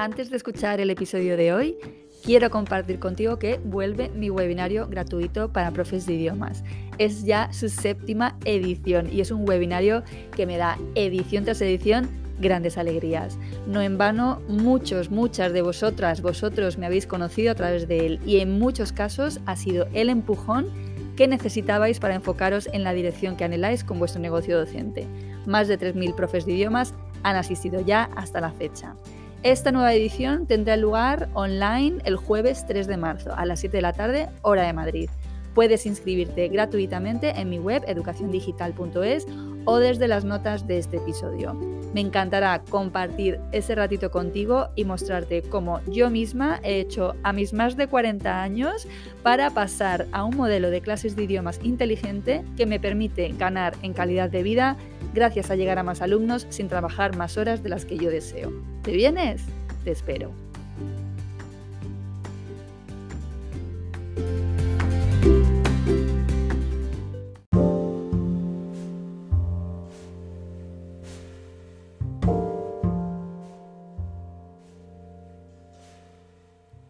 [0.00, 1.76] Antes de escuchar el episodio de hoy,
[2.24, 6.64] quiero compartir contigo que vuelve mi webinario gratuito para profes de idiomas.
[6.96, 10.02] Es ya su séptima edición y es un webinario
[10.34, 12.08] que me da edición tras edición
[12.40, 13.36] grandes alegrías.
[13.66, 18.20] No en vano, muchos, muchas de vosotras, vosotros me habéis conocido a través de él
[18.24, 20.66] y en muchos casos ha sido el empujón
[21.14, 25.06] que necesitabais para enfocaros en la dirección que anheláis con vuestro negocio docente.
[25.44, 28.96] Más de 3.000 profes de idiomas han asistido ya hasta la fecha.
[29.42, 33.80] Esta nueva edición tendrá lugar online el jueves 3 de marzo a las 7 de
[33.80, 35.08] la tarde, hora de Madrid.
[35.54, 39.26] Puedes inscribirte gratuitamente en mi web educaciondigital.es
[39.64, 41.54] o desde las notas de este episodio.
[41.94, 47.54] Me encantará compartir ese ratito contigo y mostrarte cómo yo misma he hecho a mis
[47.54, 48.86] más de 40 años
[49.22, 53.92] para pasar a un modelo de clases de idiomas inteligente que me permite ganar en
[53.92, 54.76] calidad de vida
[55.14, 58.52] gracias a llegar a más alumnos sin trabajar más horas de las que yo deseo.
[58.82, 59.42] ¿Te vienes?
[59.84, 60.32] Te espero.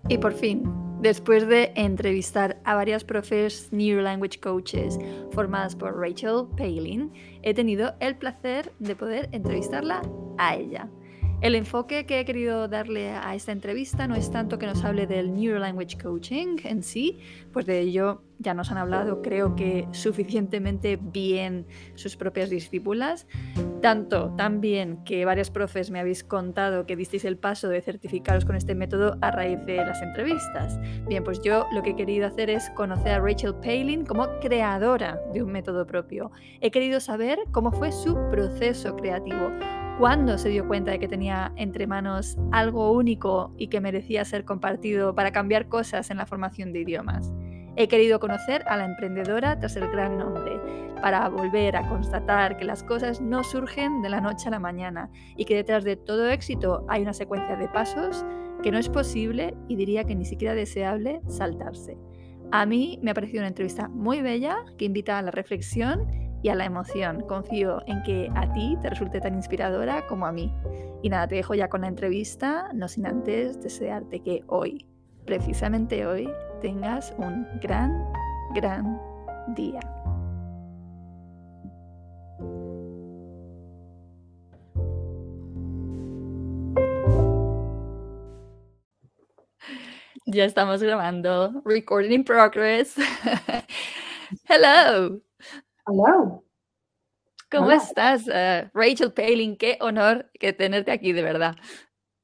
[0.08, 4.98] Y por fin, después de entrevistar a varias profes New Language Coaches
[5.32, 10.02] formadas por Rachel Palin, he tenido el placer de poder entrevistarla
[10.38, 10.88] a ella.
[11.40, 15.06] El enfoque que he querido darle a esta entrevista no es tanto que nos hable
[15.06, 17.18] del Neuro Language Coaching en sí,
[17.50, 23.26] pues de ello ya nos han hablado creo que suficientemente bien sus propias discípulas,
[23.80, 28.54] tanto también que varias profes me habéis contado que disteis el paso de certificaros con
[28.54, 30.78] este método a raíz de las entrevistas.
[31.08, 35.18] Bien, pues yo lo que he querido hacer es conocer a Rachel Palin como creadora
[35.32, 36.32] de un método propio.
[36.60, 39.50] He querido saber cómo fue su proceso creativo
[39.98, 44.44] cuándo se dio cuenta de que tenía entre manos algo único y que merecía ser
[44.44, 47.32] compartido para cambiar cosas en la formación de idiomas.
[47.76, 50.60] He querido conocer a la emprendedora tras el gran nombre,
[51.00, 55.10] para volver a constatar que las cosas no surgen de la noche a la mañana
[55.36, 58.24] y que detrás de todo éxito hay una secuencia de pasos
[58.62, 61.96] que no es posible y diría que ni siquiera deseable saltarse.
[62.52, 66.06] A mí me ha parecido una entrevista muy bella que invita a la reflexión
[66.42, 67.22] y a la emoción.
[67.22, 70.52] Confío en que a ti te resulte tan inspiradora como a mí.
[71.02, 74.86] Y nada, te dejo ya con la entrevista, no sin antes desearte que hoy,
[75.24, 76.28] precisamente hoy,
[76.60, 78.04] tengas un gran,
[78.54, 79.00] gran
[79.54, 79.80] día.
[90.26, 91.60] Ya estamos grabando.
[91.64, 92.94] Recording in progress.
[94.48, 95.20] Hello.
[95.90, 96.44] Hello.
[97.50, 99.56] ¿Cómo estás, uh, Rachel Palin?
[99.56, 101.56] Qué honor que tenerte aquí, de verdad.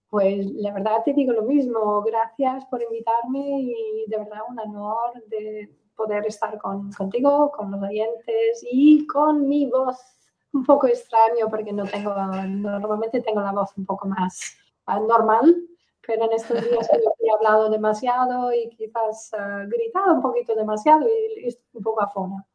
[0.09, 2.01] Pues la verdad te digo lo mismo.
[2.03, 7.83] Gracias por invitarme y de verdad un honor de poder estar con, contigo, con los
[7.83, 9.99] oyentes y con mi voz
[10.53, 14.57] un poco extraño porque no tengo, normalmente tengo la voz un poco más
[14.87, 15.57] uh, normal,
[16.07, 16.89] pero en estos días
[17.19, 22.47] he hablado demasiado y quizás uh, gritado un poquito demasiado y, y un poco afona.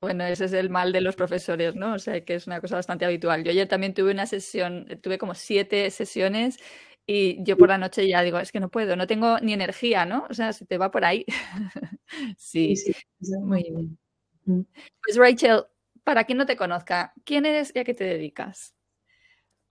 [0.00, 1.94] Bueno, ese es el mal de los profesores, ¿no?
[1.94, 3.44] O sea, que es una cosa bastante habitual.
[3.44, 6.58] Yo ayer también tuve una sesión, tuve como siete sesiones
[7.06, 10.04] y yo por la noche ya digo, es que no puedo, no tengo ni energía,
[10.04, 10.26] ¿no?
[10.28, 11.24] O sea, se te va por ahí.
[12.36, 12.92] sí, sí,
[13.40, 13.98] muy bien.
[14.44, 14.62] Mm.
[15.04, 15.64] Pues Rachel,
[16.02, 18.74] para quien no te conozca, ¿quién eres y a qué te dedicas?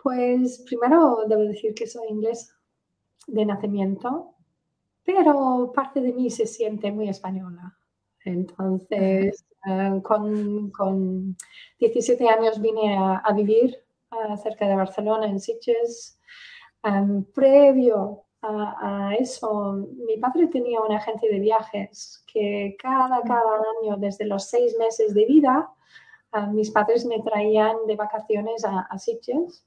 [0.01, 2.53] Pues primero debo decir que soy inglés
[3.27, 4.35] de nacimiento,
[5.03, 7.74] pero parte de mí se siente muy española.
[8.25, 11.37] Entonces, eh, con, con,
[11.79, 13.77] 17 años vine a, vivir
[14.11, 16.19] uh, cerca de Barcelona, en Sitges.
[16.83, 23.97] Um, previo a, eso, mi padre tenía una agencia de viajes que cada, cada año,
[23.97, 25.71] desde los seis meses de vida,
[26.33, 29.65] uh, mis padres me traían de vacaciones a, a Sitges.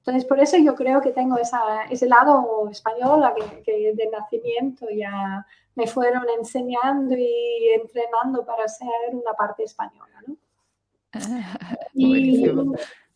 [0.00, 4.86] Entonces, por eso yo creo que tengo esa, ese lado español que, que de nacimiento
[4.90, 10.22] ya me fueron enseñando y entrenando para ser una parte española.
[10.26, 10.36] ¿no?
[11.94, 12.50] y,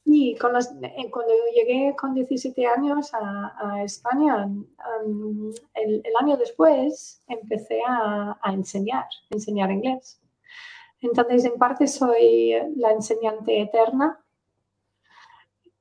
[0.04, 4.48] y con eh, cuando llegué con 17 años a, España,
[5.75, 10.20] el, año después empecé a, a, enseñar, enseñar inglés.
[11.00, 14.24] Entonces, en parte soy la enseñante eterna,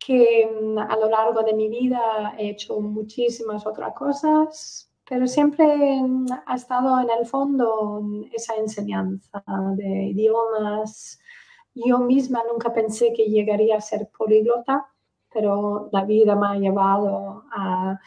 [0.06, 5.66] que mm, a lo largo de mi vida he hecho muchísimas otras cosas, pero siempre
[6.02, 8.02] mm, ha estado en el fondo
[8.32, 9.44] esa enseñanza
[9.76, 11.20] de idiomas,
[11.76, 14.86] yo misma nunca pensé que llegaría a ser políglota,
[15.32, 18.00] pero la vida me ha llevado a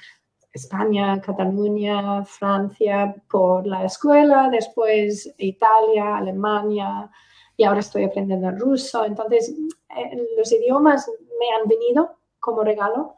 [0.53, 7.11] España, Cataluña, Francia por la escuela, después Italia, Alemania
[7.57, 9.05] y ahora estoy aprendiendo ruso.
[9.05, 9.55] Entonces,
[9.97, 13.17] eh, los idiomas me han venido como regalo.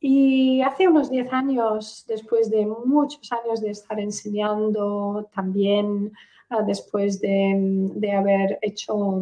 [0.00, 6.12] Y hace unos 10 años, después de muchos años de estar enseñando también
[6.50, 9.20] Ah, después de, haber hecho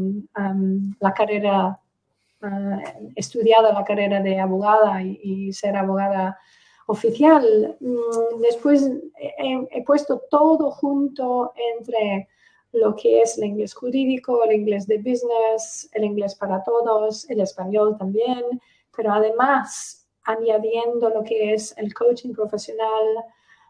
[1.01, 1.81] la carrera,
[2.41, 6.39] uh, estudiado la carrera de abogada y, ser abogada
[6.87, 7.77] oficial.
[7.81, 12.29] Mm, después he, puesto todo junto entre
[12.73, 17.41] lo que es el inglés jurídico, el inglés de business, el inglés para todos, el
[17.41, 18.61] español también,
[18.95, 23.25] pero además añadiendo lo que es el coaching profesional,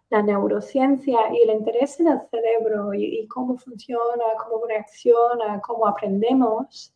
[0.09, 6.93] la neurociencia y el interés en el cerebro y, cómo funciona, cómo reacciona, cómo aprendemos.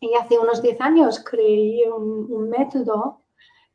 [0.00, 3.20] Y hace unos 10 años creé un, método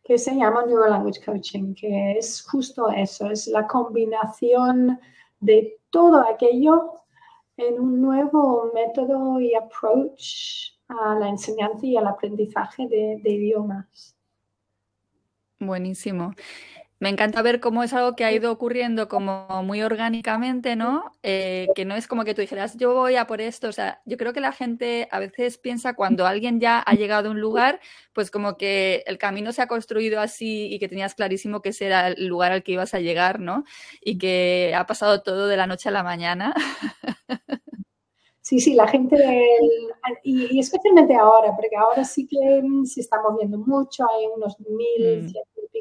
[0.03, 4.99] que se llama Neuro Language Coaching, que es justo eso, es la combinación
[5.39, 6.93] de todo aquello
[7.57, 14.15] en un nuevo método y approach a la enseñanza y al aprendizaje de, idiomas.
[15.59, 16.33] Buenísimo.
[16.99, 21.11] Me encanta ver cómo es algo que ha ido ocurriendo como muy orgánicamente, ¿no?
[21.21, 23.67] Eh, que no es como que tú dijeras, yo voy a por esto.
[23.67, 27.29] O sea, yo creo que la gente a veces piensa cuando alguien ya ha llegado
[27.29, 27.79] a un lugar,
[28.13, 31.85] pues como que el camino se ha construido así y que tenías clarísimo que ese
[31.85, 33.63] era el lugar al que ibas a llegar, ¿no?
[34.01, 36.55] Y que ha pasado todo de la noche a la mañana.
[38.41, 39.17] Sí, sí, la gente,
[40.23, 45.33] y, especialmente ahora, porque ahora sí que se está moviendo mucho, hay unos mil, mm.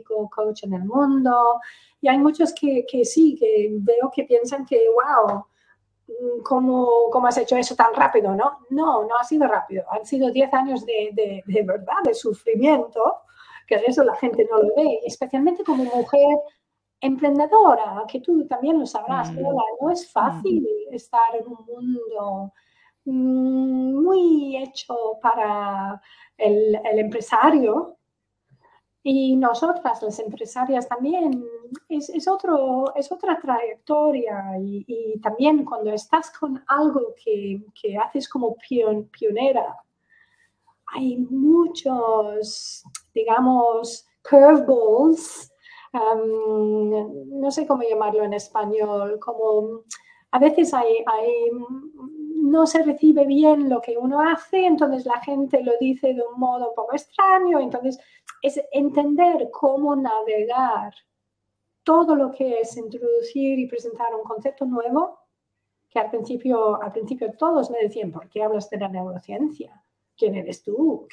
[0.04, 1.60] Coach en el mundo,
[2.00, 5.44] y hay muchos que, que, sí, que veo que piensan que, wow,
[6.44, 8.34] ¿cómo, ¿cómo, has hecho eso tan rápido?
[8.34, 12.14] No, no, no ha sido rápido, han sido 10 años de, de, de verdad, de
[12.14, 13.22] sufrimiento,
[13.66, 16.38] que eso la gente no lo ve, especialmente como mujer
[17.00, 19.56] emprendedora, que tú también lo sabrás, pero mm.
[19.80, 20.94] no es fácil mm.
[20.94, 22.52] estar en un mundo
[23.04, 26.00] mm, muy hecho para
[26.36, 27.95] el, empresario.
[29.08, 31.44] Y nosotras, las empresarias, también
[31.88, 34.58] es, otro, es otra trayectoria.
[34.58, 39.76] Y, también cuando estás con algo que, que haces como pionera,
[40.86, 42.82] hay muchos,
[43.14, 45.52] digamos, curveballs
[46.16, 49.82] no sé cómo llamarlo en español, como
[50.30, 51.04] a veces hay,
[52.46, 56.38] no se recibe bien lo que uno hace, entonces la gente lo dice de un
[56.38, 57.98] modo un poco extraño, entonces
[58.42, 60.94] es entender cómo navegar
[61.82, 65.18] todo lo que es introducir y presentar un concepto nuevo,
[65.88, 69.82] que al principio, al principio todos me decían, ¿por qué hablas de la neurociencia?
[70.16, 71.06] ¿Quién eres tú?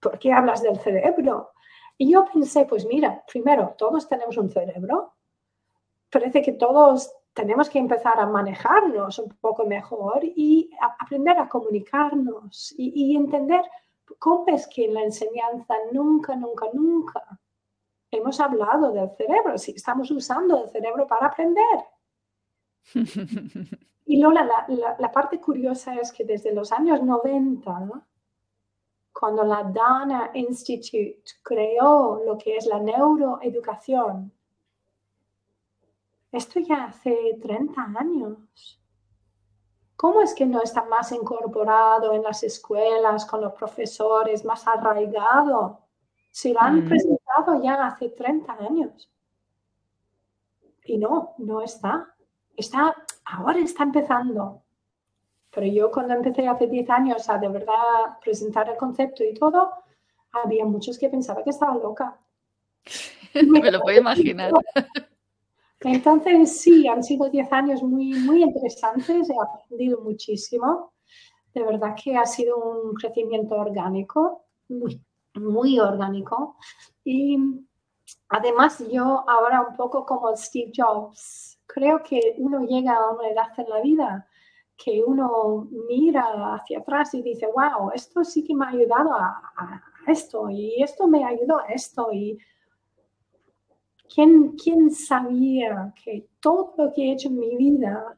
[0.00, 1.52] por qué hablas del cerebro?
[1.96, 5.14] Y yo pensé, pues mira, primero, todos tenemos un cerebro.
[6.10, 12.72] Parece que todos tenemos que empezar a manejarnos un poco mejor y aprender a comunicarnos
[12.78, 13.62] y, entender
[14.18, 17.40] cómo es que en la enseñanza nunca, nunca, nunca
[18.10, 21.84] hemos hablado del cerebro, si estamos usando el cerebro para aprender.
[24.06, 27.88] y Lola, la, la, parte curiosa es que desde los años 90,
[29.12, 34.32] cuando la Dana Institute creó lo que es la neuroeducación.
[36.34, 38.80] Esto ya hace 30 años.
[39.94, 45.86] ¿Cómo es que no está más incorporado en las escuelas, con los profesores, más arraigado?
[46.32, 46.88] Si lo han mm.
[46.88, 49.08] presentado ya hace 30 años.
[50.84, 52.12] Y no, no está.
[52.56, 54.60] Está, ahora está empezando.
[55.52, 59.72] Pero yo cuando empecé hace 10 años a de verdad presentar el concepto y todo,
[60.32, 62.18] había muchos que pensaban que estaba loca.
[63.34, 64.50] Me lo puedo imaginar.
[65.80, 70.92] Entonces, sí, han sido 10 años muy, muy interesantes, he aprendido muchísimo.
[71.52, 75.00] De verdad que ha sido un crecimiento orgánico, muy,
[75.34, 76.56] muy orgánico.
[77.04, 77.38] Y
[78.28, 83.48] además yo ahora un poco como Steve Jobs, creo que uno llega a una edad
[83.56, 84.28] en la vida
[84.76, 89.82] que uno mira hacia atrás y dice, wow, esto sí que me ha ayudado a,
[90.06, 92.12] esto y esto me ayudó a esto.
[92.12, 92.38] Y
[94.12, 98.16] ¿quién, ¿quién sabía que todo lo que he hecho en mi vida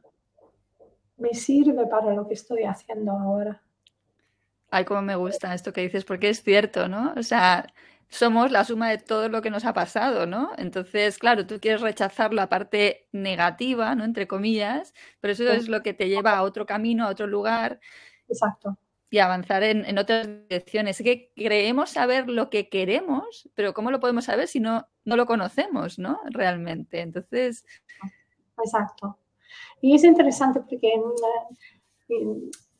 [1.17, 3.61] me sirve para lo que estoy haciendo ahora?
[4.69, 7.13] Ay, cómo me gusta esto que dices, porque es cierto, ¿no?
[7.15, 7.67] O sea,
[8.09, 10.51] somos la suma de todo lo que nos ha pasado, ¿no?
[10.57, 14.03] Entonces, claro, tú quieres rechazar la parte negativa, ¿no?
[14.03, 17.79] Entre comillas, pero eso es lo que te lleva a otro camino, a otro lugar.
[18.27, 18.77] Exacto.
[19.09, 20.99] Y avanzar en, otras direcciones.
[20.99, 25.15] Es que creemos saber lo que queremos, pero ¿cómo lo podemos saber si no, no
[25.15, 26.19] lo conocemos, ¿no?
[26.29, 26.99] Realmente.
[26.99, 27.65] Entonces.
[28.57, 29.17] Exacto.
[29.81, 30.93] Y es interesante porque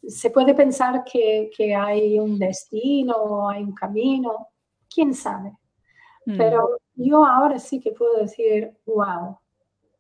[0.05, 4.50] se puede pensar que, que hay un destino, hay un camino,
[4.93, 5.53] quién sabe.
[6.25, 6.38] Mm.
[6.38, 9.38] Pero yo ahora sí que puedo decir, wow,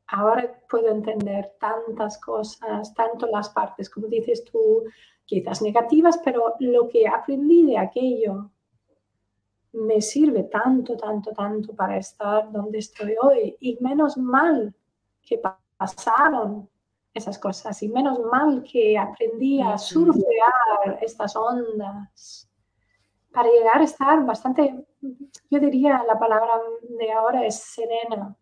[0.07, 4.83] ahora puedo entender tantas cosas, tanto las partes, como dices tú,
[5.27, 8.49] quizás negativas, pero lo que aprendí de aquello
[9.73, 13.55] me sirve tanto, tanto, tanto para estar donde estoy hoy.
[13.59, 14.73] Y menos mal
[15.21, 15.39] que
[15.77, 16.67] pasaron
[17.13, 22.47] esas cosas y menos mal que aprendí a surfear estas ondas
[23.37, 24.87] para llegar a estar bastante,
[25.51, 26.53] yo diría la palabra
[26.89, 28.35] de ahora es serena.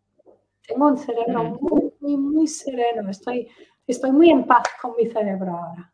[0.65, 3.09] Tengo un cerebro muy, muy, muy sereno.
[3.09, 3.49] Estoy,
[3.85, 5.91] estoy muy en paz con mi cerebro ahora.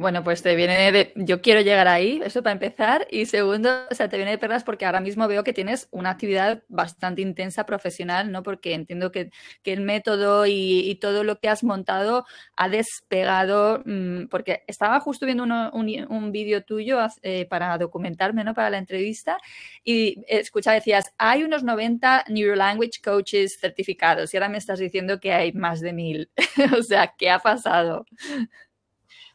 [0.00, 1.12] Bueno, pues te viene de.
[1.14, 3.06] Yo quiero llegar ahí, eso para empezar.
[3.10, 6.08] Y segundo, o sea, te viene de perlas porque ahora mismo veo que tienes una
[6.08, 8.42] actividad bastante intensa profesional, ¿no?
[8.42, 9.30] Porque entiendo que,
[9.62, 12.24] el método y, todo lo que has montado
[12.56, 13.82] ha despegado.
[13.84, 18.54] Mm, porque estaba justo viendo un, vídeo tuyo eh, para documentarme, ¿no?
[18.54, 19.36] Para la entrevista.
[19.84, 24.32] Y escucha, decías, hay unos 90 Neurolanguage Coaches certificados.
[24.32, 26.30] Y ahora me estás diciendo que hay más de mil.
[26.78, 28.06] o sea, ¿qué ha pasado?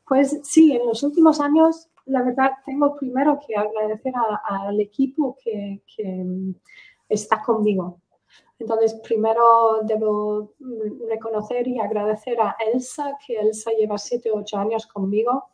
[0.07, 4.13] Pues sí, en los últimos años, la verdad, tengo primero que agradecer
[4.47, 5.81] al equipo que,
[7.09, 8.01] está conmigo.
[8.59, 10.53] Entonces, primero debo
[11.09, 15.45] reconocer y agradecer a Elsa, que Elsa lleva siete o ocho años conmigo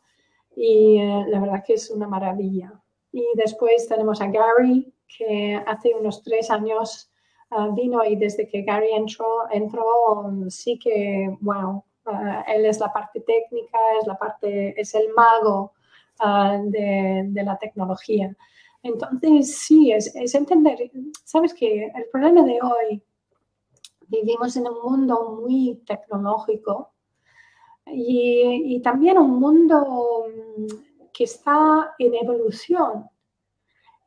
[0.56, 2.72] y eh, la verdad que es una maravilla.
[3.12, 7.10] Y después tenemos a Gary, que hace unos tres años
[7.50, 9.84] ah, vino y desde que Gary entró, entró
[10.48, 15.72] sí que, wow, Ah, él es la parte técnica, es la parte, es el mago
[16.20, 18.34] ah, de, la tecnología.
[18.82, 20.90] Entonces, sí, es, entender,
[21.24, 23.02] sabes que el problema de hoy,
[24.08, 26.92] vivimos en un mundo muy tecnológico
[27.86, 33.08] y, también un mundo mm, que está en evolución.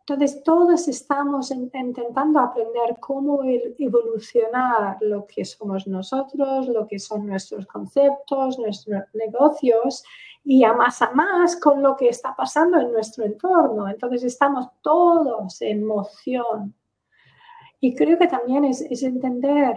[0.07, 7.65] Entonces, todos estamos intentando aprender cómo evolucionar lo que somos nosotros, lo que son nuestros
[7.65, 10.03] conceptos, nuestros negocios
[10.43, 13.89] y a más a más con lo que está pasando en nuestro entorno.
[13.89, 16.75] Entonces, estamos todos en moción.
[17.79, 19.75] Y creo que también es, entender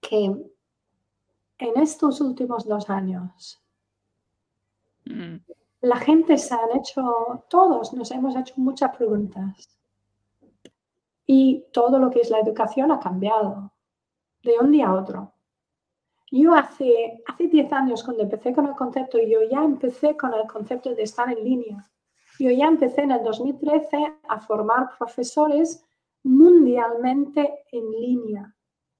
[0.00, 3.62] que en estos últimos dos años,
[5.04, 5.36] mm
[5.82, 9.68] la gente se han hecho, todos nos hemos hecho muchas preguntas.
[11.26, 13.72] Y todo lo que es la educación ha cambiado
[14.42, 15.32] de un día a otro.
[16.30, 20.46] Yo hace, hace 10 años cuando empecé con el concepto, yo ya empecé con el
[20.46, 21.90] concepto de estar en línea.
[22.38, 25.84] Yo ya empecé en el 2013 a formar profesores
[26.22, 28.54] mundialmente en línea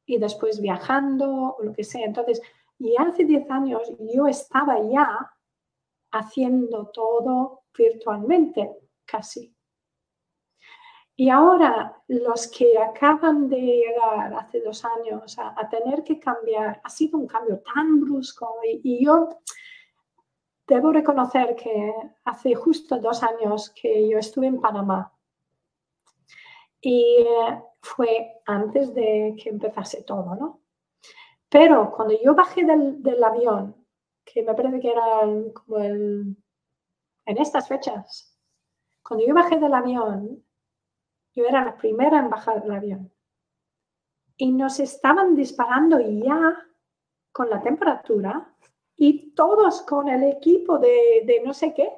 [0.06, 2.04] y después viajando o lo que sea.
[2.04, 2.42] Entonces,
[2.78, 3.82] y hace 10 años
[4.12, 5.30] yo estaba ya
[6.12, 8.70] haciendo todo virtualmente,
[9.04, 9.54] casi.
[11.20, 16.88] Y ahora los que acaban de llegar hace dos años a, tener que cambiar, ha
[16.88, 19.28] sido un cambio tan brusco y, yo
[20.66, 21.92] debo reconocer que
[22.24, 25.12] hace justo dos años que yo estuve en Panamá
[26.80, 30.62] y eh, fue antes de que empezase todo, ¿no?
[31.50, 33.79] Pero cuando yo bajé del, del avión
[34.32, 36.36] que me parece que eran como el,
[37.26, 38.38] en estas fechas.
[39.02, 40.44] Cuando yo bajé del avión,
[41.34, 43.12] yo era la primera en bajar del avión.
[44.36, 46.66] Y nos estaban disparando ya
[47.32, 48.54] con la temperatura
[48.96, 51.90] y todos con el equipo de, de no sé qué.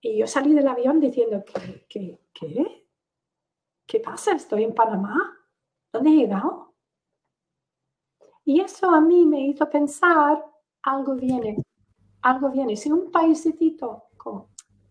[0.00, 2.86] Y yo salí del avión diciendo, ¿qué, qué, qué?
[3.86, 4.32] ¿Qué pasa?
[4.32, 5.36] Estoy en Panamá.
[5.92, 6.74] ¿Dónde he llegado?
[8.44, 10.44] Y eso a mí me hizo pensar
[10.82, 11.56] algo viene,
[12.22, 12.76] algo viene.
[12.76, 14.04] Si un paísito,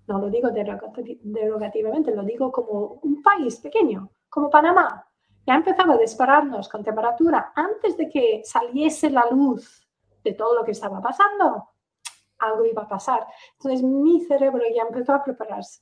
[0.08, 5.05] no lo digo derogativamente, lo digo como un país pequeño, como Panamá,
[5.46, 9.88] ya empezaba a dispararnos con temperatura antes de que saliese la luz
[10.24, 11.69] de todo lo que estaba pasando,
[12.39, 13.25] algo iba a pasar.
[13.53, 15.81] Entonces mi cerebro ya empezó a prepararse.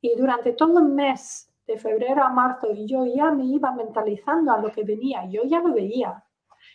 [0.00, 4.58] Y durante todo el mes de febrero a marzo yo ya me iba mentalizando a
[4.58, 6.24] lo que venía, yo ya lo veía.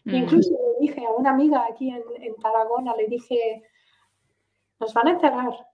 [0.05, 0.15] Mm.
[0.15, 3.63] Incluso le dije a una amiga aquí en, en Tarragona, le dije,
[4.79, 5.67] nos van a encerrar,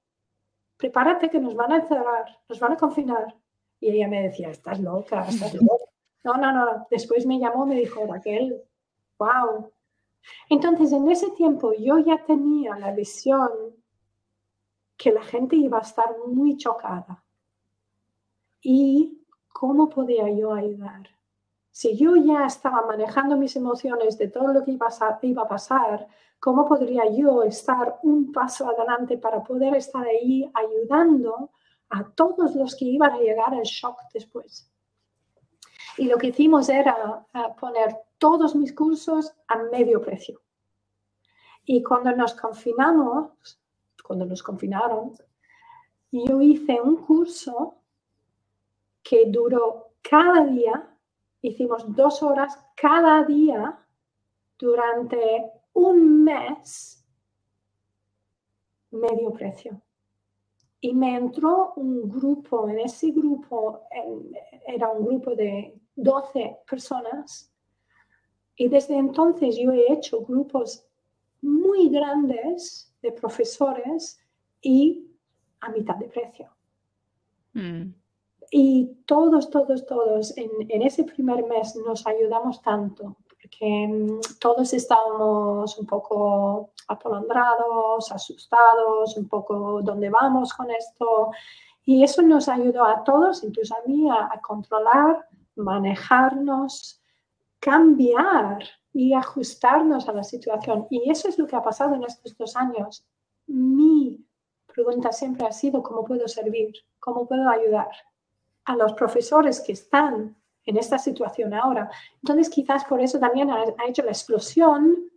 [0.77, 3.35] prepárate que nos van a encerrar, nos van a confinar.
[3.79, 5.85] Y ella me decía, estás loca, estás loca.
[6.23, 6.87] No, no, no.
[6.89, 8.61] Después me llamó, me dijo, Raquel,
[9.17, 9.71] wow.
[10.49, 13.49] Entonces, en ese tiempo yo ya tenía la visión
[14.97, 17.23] que la gente iba a estar muy chocada.
[18.61, 21.09] ¿Y cómo podía yo ayudar?
[21.79, 26.67] Si yo ya estaba manejando mis emociones de todo lo que iba a, pasar, ¿cómo
[26.67, 31.51] podría yo estar un paso adelante para poder estar ahí ayudando
[31.87, 34.69] a todos los que iban a llegar al shock después?
[35.95, 40.41] Y lo que hicimos era eh, poner todos mis cursos a medio precio.
[41.63, 43.57] Y cuando nos confinamos,
[44.03, 45.13] cuando nos confinaron,
[46.11, 47.75] yo hice un curso
[49.01, 50.85] que duró cada día,
[51.41, 53.79] hicimos dos horas cada día
[54.57, 57.05] durante un mes,
[58.91, 59.81] medio precio.
[60.81, 63.81] Y me entró un grupo, en ese grupo
[64.65, 67.53] era un grupo de 12 personas.
[68.55, 70.85] Y desde entonces yo he hecho grupos
[71.41, 74.19] muy grandes de profesores
[74.61, 75.05] y
[75.61, 76.49] a mitad de precio.
[77.53, 77.93] Mm.
[78.51, 85.77] Y todos, todos, todos en, ese primer mes nos ayudamos tanto, porque mm, todos estábamos
[85.77, 91.31] un poco atolondrados, asustados, un poco dónde vamos con esto.
[91.85, 95.29] Y eso nos ayudó a todos, incluso a mí, a controlar
[95.59, 97.01] manejarnos,
[97.59, 98.63] cambiar
[98.93, 100.87] y ajustarnos a la situación.
[100.89, 103.05] Y eso es lo que ha pasado en estos dos años.
[103.45, 104.25] Mi
[104.65, 107.89] pregunta siempre ha sido cómo puedo servir, cómo puedo ayudar
[108.69, 111.89] a los profesores que están en esta situación ahora.
[112.21, 115.09] Entonces, quizás por eso también ha, hecho la explosión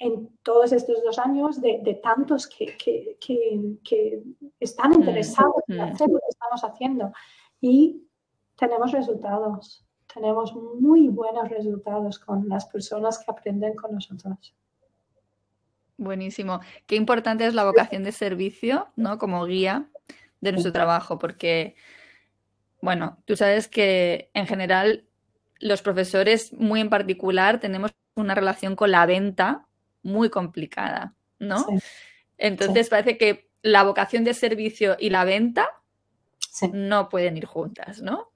[0.00, 4.22] en todos estos dos años de, tantos que, que,
[4.58, 5.80] están mm, interesados en mm.
[5.80, 7.12] hacer lo que estamos haciendo.
[7.60, 8.02] Y
[8.56, 14.52] tenemos resultados, tenemos muy buenos resultados con las personas que aprenden con nosotros.
[15.96, 16.58] Buenísimo.
[16.86, 19.16] Qué importante es la vocación de servicio, ¿no?
[19.16, 19.88] Como guía
[20.40, 21.76] de nuestro trabajo, porque,
[22.80, 25.04] bueno, tú sabes que en general
[25.58, 29.66] los profesores, muy en particular, tenemos una relación con la venta
[30.02, 31.66] muy complicada, ¿no?
[32.38, 35.68] Entonces parece que la vocación de servicio y la venta
[36.72, 38.30] no pueden ir juntas, ¿no?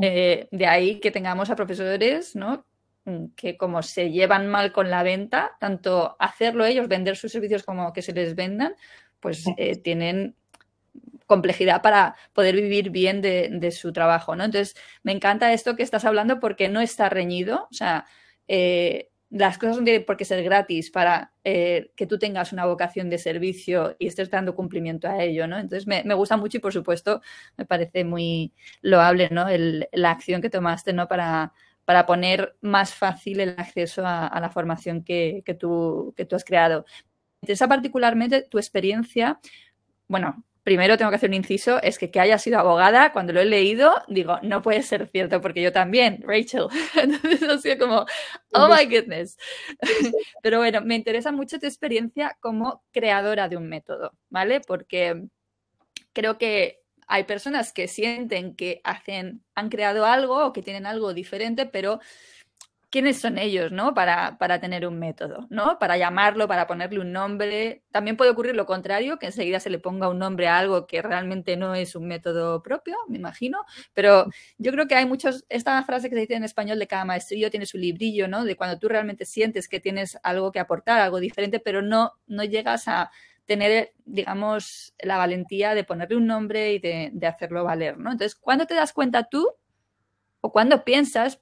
[0.00, 2.66] Eh, de ahí que tengamos a profesores, ¿no?
[3.04, 7.62] Mm, que como se llevan mal con la venta, tanto hacerlo ellos, vender sus servicios
[7.62, 8.74] como que se les vendan,
[9.20, 10.34] pues eh, tienen
[11.32, 14.44] complejidad para poder vivir bien de, su trabajo, ¿no?
[14.44, 18.04] Entonces, me encanta esto que estás hablando porque no está reñido, o sea,
[18.48, 22.66] eh, las cosas no tienen por qué ser gratis para eh, que tú tengas una
[22.66, 25.58] vocación de servicio y estés dando cumplimiento a ello, ¿no?
[25.58, 27.22] Entonces me, gusta mucho y por supuesto
[27.56, 29.46] me parece muy loable, ¿no?
[29.92, 31.08] la acción que tomaste, ¿no?
[31.08, 31.54] Para,
[31.86, 36.84] para poner más fácil el acceso a, la formación que, tú, que tú has creado.
[37.40, 39.40] Me interesa particularmente tu experiencia,
[40.08, 43.40] bueno, primero tengo que hacer un inciso, es que que haya sido abogada, cuando lo
[43.40, 46.66] he leído, digo, no puede ser cierto, porque yo también, Rachel.
[46.96, 48.06] Entonces ha sido como,
[48.52, 49.36] oh my goodness.
[50.42, 54.60] Pero bueno, me interesa mucho tu experiencia como creadora de un método, ¿vale?
[54.60, 55.24] Porque
[56.12, 61.12] creo que hay personas que sienten que hacen, han creado algo o que tienen algo
[61.12, 62.00] diferente, pero
[62.92, 63.94] quiénes son ellos, ¿no?
[63.94, 65.78] Para, para, tener un método, ¿no?
[65.78, 67.82] Para llamarlo, para ponerle un nombre.
[67.90, 71.00] También puede ocurrir lo contrario, que enseguida se le ponga un nombre a algo que
[71.00, 73.64] realmente no es un método propio, me imagino.
[73.94, 74.26] Pero
[74.58, 77.50] yo creo que hay muchos, esta frase que se dice en español de cada maestrillo
[77.50, 78.44] tiene su librillo, ¿no?
[78.44, 82.44] De cuando tú realmente sientes que tienes algo que aportar, algo diferente, pero no, no
[82.44, 83.10] llegas a
[83.46, 88.12] tener, digamos, la valentía de ponerle un nombre y de, hacerlo valer, ¿no?
[88.12, 89.48] Entonces, ¿cuándo te das cuenta tú
[90.42, 91.40] o cuándo piensas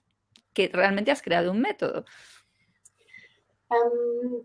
[0.52, 2.04] que realmente has creado un método?
[3.70, 4.42] Em,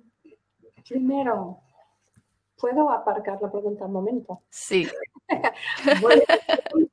[0.87, 1.59] primero,
[2.57, 4.43] ¿puedo aparcar la pregunta un momento?
[4.49, 4.87] Sí.
[6.01, 6.21] Voy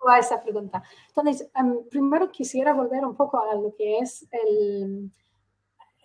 [0.09, 0.83] a esa pregunta.
[1.09, 5.13] Entonces, em, primero quisiera volver un poco a lo que es el,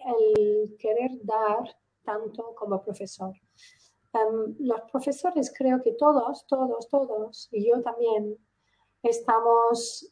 [0.05, 3.33] el querer dar tanto como profesor.
[4.13, 8.37] Em, los profesores creo que todos, todos, todos, y yo también,
[9.03, 10.11] estamos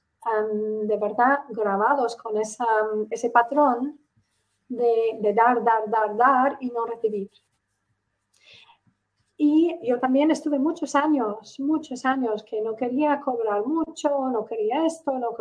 [0.84, 4.00] de verdad grabados con ese patrón
[4.68, 7.30] de, de dar, dar, dar, dar y no recibir.
[9.38, 14.86] Y yo también estuve muchos años, muchos años que no quería cobrar mucho, no quería
[14.86, 15.36] esto, no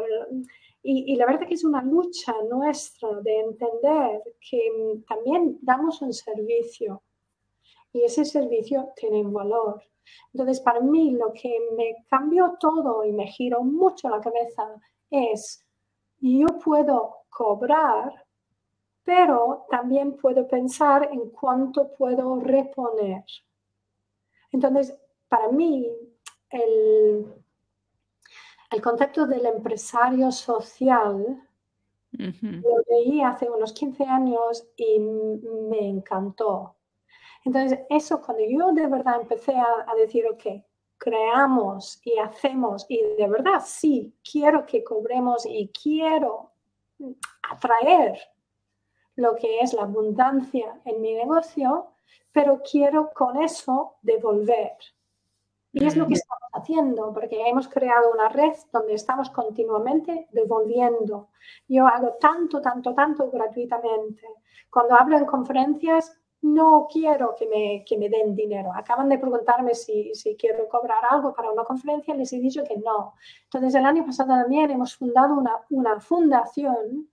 [0.83, 6.13] Y, y, la verdad que es una lucha nuestra de entender que también damos un
[6.13, 7.03] servicio
[7.93, 9.83] y ese servicio tiene un valor.
[10.33, 15.65] Entonces, para mí lo que me cambió todo y me giró mucho la cabeza es,
[16.21, 18.27] yo puedo cobrar,
[19.05, 23.25] pero también puedo pensar en cuánto puedo reponer.
[24.51, 24.97] Entonces,
[25.29, 25.91] para mí,
[26.51, 27.27] el,
[28.71, 31.49] el concepto del empresario social
[32.13, 36.77] lo leí hace unos 15 años y me encantó.
[37.45, 40.65] Entonces, eso cuando yo de verdad empecé a, a decir, ok,
[40.99, 46.53] creamos y hacemos y de verdad sí, quiero que cobremos y quiero
[47.51, 48.19] atraer
[49.17, 51.89] lo que es la abundancia en mi negocio,
[52.33, 54.73] pero quiero con eso devolver.
[55.73, 61.31] Y es lo que estamos haciendo, porque hemos creado una red donde estamos continuamente devolviendo.
[61.67, 64.25] Yo hago tanto, tanto, tanto gratuitamente.
[64.71, 68.71] Cuando hablo en conferencias, no quiero que me, que me den dinero.
[68.75, 72.77] Acaban de preguntarme si, si, quiero cobrar algo para una conferencia, les he dicho que
[72.77, 73.15] no.
[73.45, 77.09] Entonces, el año pasado también hemos fundado una, una fundación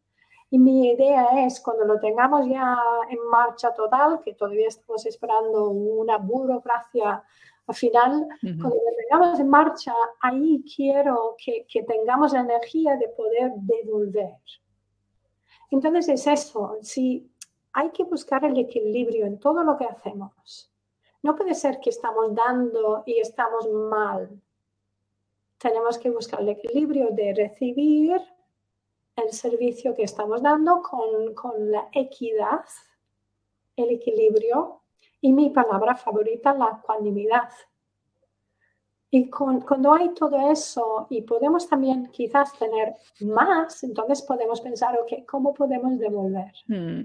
[0.50, 2.78] y mi idea es, cuando lo tengamos ya
[3.10, 7.24] en marcha total, que todavía estamos esperando una burocracia
[7.72, 13.54] final, cuando lo tengamos en marcha, ahí quiero que, que tengamos la energía de poder
[13.56, 14.36] devolver.
[15.70, 17.31] Entonces es eso, si
[17.74, 20.72] hay que buscar el equilibrio en todo lo que hacemos.
[21.24, 24.42] No puede ser que estamos dando y estamos mal.
[25.58, 28.20] Tenemos que buscar el equilibrio de recibir
[29.16, 32.66] el servicio que estamos dando con, la equidad,
[33.76, 34.82] el equilibrio
[35.20, 37.50] y mi palabra favorita, la cuanimidad.
[39.14, 45.26] Y cuando hay todo eso y podemos también quizás tener más, entonces podemos pensar, ok,
[45.28, 46.54] ¿cómo podemos devolver?
[46.68, 47.02] Hmm,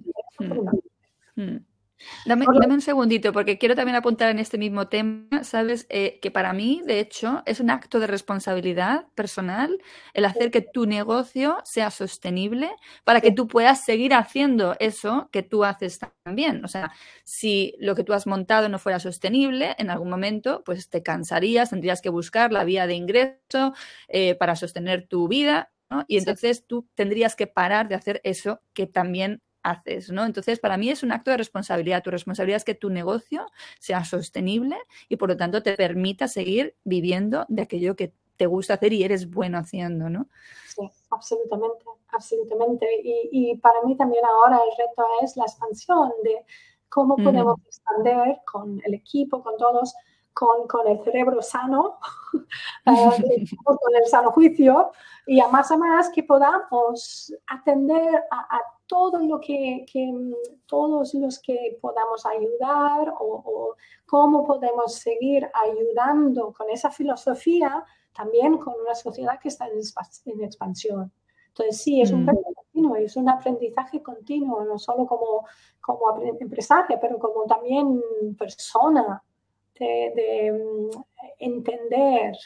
[2.24, 2.28] hmm.
[2.28, 6.52] Dame, un segundito, porque quiero también apuntar en este mismo tema, sabes, eh, que para
[6.52, 9.78] mí, de hecho, es un acto de responsabilidad personal
[10.14, 12.70] el hacer que tu negocio sea sostenible
[13.04, 16.64] para que tú puedas seguir haciendo eso que tú haces también.
[16.64, 16.92] O sea,
[17.24, 21.70] si lo que tú has montado no fuera sostenible, en algún momento, pues te cansarías,
[21.70, 23.74] tendrías que buscar la vía de ingreso
[24.08, 25.70] eh, para sostener tu vida.
[26.08, 30.24] Y entonces tú tendrías que parar de hacer eso que también haces, ¿no?
[30.24, 32.02] Entonces, para mí es un acto de responsabilidad.
[32.02, 33.46] Tu responsabilidad es que tu negocio
[33.80, 34.76] sea sostenible
[35.08, 39.02] y por lo tanto te permita seguir viviendo de aquello que te gusta hacer y
[39.02, 40.28] eres bueno haciendo, ¿no?
[40.68, 42.86] Sí, absolutamente, absolutamente.
[43.02, 46.44] Y, para mí también ahora el reto es la expansión de
[46.88, 49.94] cómo podemos expandir con el equipo, con todos,
[50.32, 51.98] con, con el cerebro sano,
[52.86, 54.92] eh, con el sano juicio,
[55.26, 59.84] y a más a más que podamos atender a, a todo lo que,
[60.66, 63.74] todos los que podamos ayudar o,
[64.06, 71.12] cómo podemos seguir ayudando con esa filosofía, también con una sociedad que está en, expansión.
[71.48, 72.26] Entonces, sí, es un mm.
[72.54, 75.46] continuo, es un aprendizaje continuo, no solo como,
[75.80, 78.00] como empresaria, pero como también
[78.38, 79.22] persona,
[79.78, 81.02] de, mm,
[81.38, 82.36] entender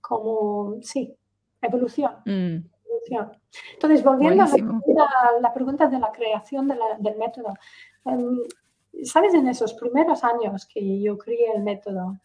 [0.00, 1.14] como, sí,
[1.60, 2.12] evolución.
[2.24, 2.58] Mm.
[3.72, 7.54] Entonces, volviendo a la, pregunta de la creación del método,
[8.04, 8.38] em,
[9.04, 12.18] sabes, en esos primeros años que yo creé el método,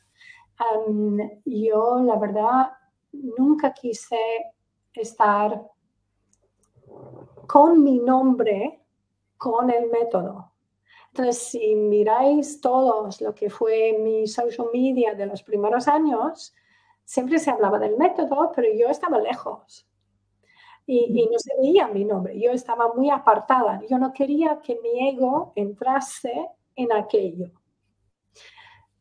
[0.88, 2.71] em, yo la verdad
[3.12, 4.17] nunca quise
[4.93, 5.62] estar
[7.47, 8.82] con mi nombre
[9.38, 10.51] con el método.
[11.10, 16.54] Entonces, si miráis todos lo que fue mi social media de los primeros años,
[17.06, 19.88] siempre se hablaba del método, pero yo estaba lejos
[20.87, 22.39] y, no se veía mi nombre.
[22.39, 23.81] Yo estaba muy apartada.
[23.89, 27.51] Yo no quería que mi ego entrase en aquello.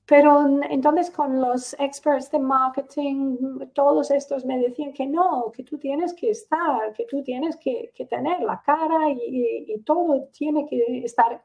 [0.06, 3.38] Pero entonces con los experts de marketing,
[3.72, 7.90] todos estos me decían que no, que tú tienes que estar, que tú tienes que,
[8.10, 11.42] tener la cara y, y, todo tiene que estar,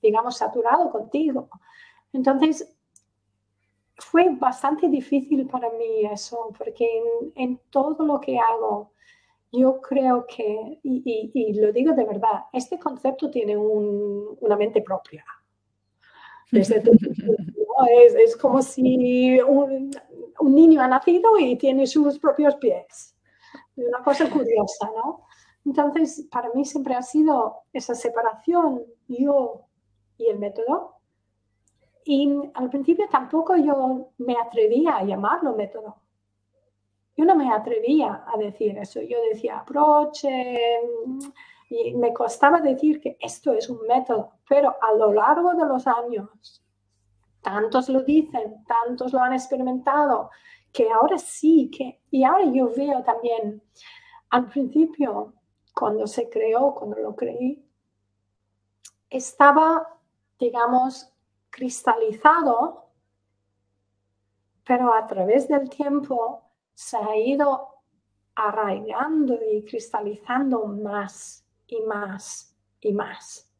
[0.00, 1.48] digamos, saturado contigo.
[2.12, 2.72] Entonces
[3.96, 8.92] fue bastante difícil para mí eso, porque en, en todo lo que hago,
[9.52, 15.24] yo creo que, y, lo digo de verdad, este concepto tiene una mente propia.
[18.18, 19.90] es, como si un,
[20.42, 23.16] niño ha nacido y tiene sus propios pies.
[23.76, 25.26] Es una cosa curiosa, ¿no?
[25.64, 29.66] Entonces, para mí siempre ha sido esa separación, yo
[30.16, 30.94] y el método.
[32.04, 35.96] Y al principio tampoco yo me atrevía a llamarlo método.
[37.16, 39.00] Yo no me atrevía a decir eso.
[39.00, 40.24] Yo decía approach
[41.68, 44.32] y me costaba decir que esto es un método.
[44.48, 46.62] Pero a lo largo de los años,
[47.40, 50.30] tantos lo dicen, tantos lo han experimentado,
[50.72, 53.62] que ahora sí, que, y ahora yo veo también,
[54.30, 55.32] al principio,
[55.74, 57.64] cuando se creó, cuando lo creí,
[59.08, 59.88] estaba,
[60.38, 61.12] digamos,
[61.50, 62.90] cristalizado,
[64.64, 66.45] pero a través del tiempo
[66.76, 67.68] se ha ido
[68.34, 73.50] arraigando y cristalizando más y más y más.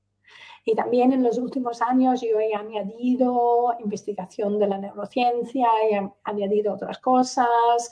[0.67, 6.75] Y también en los últimos años yo he añadido investigación de la neurociencia, he añadido
[6.75, 7.91] otras cosas.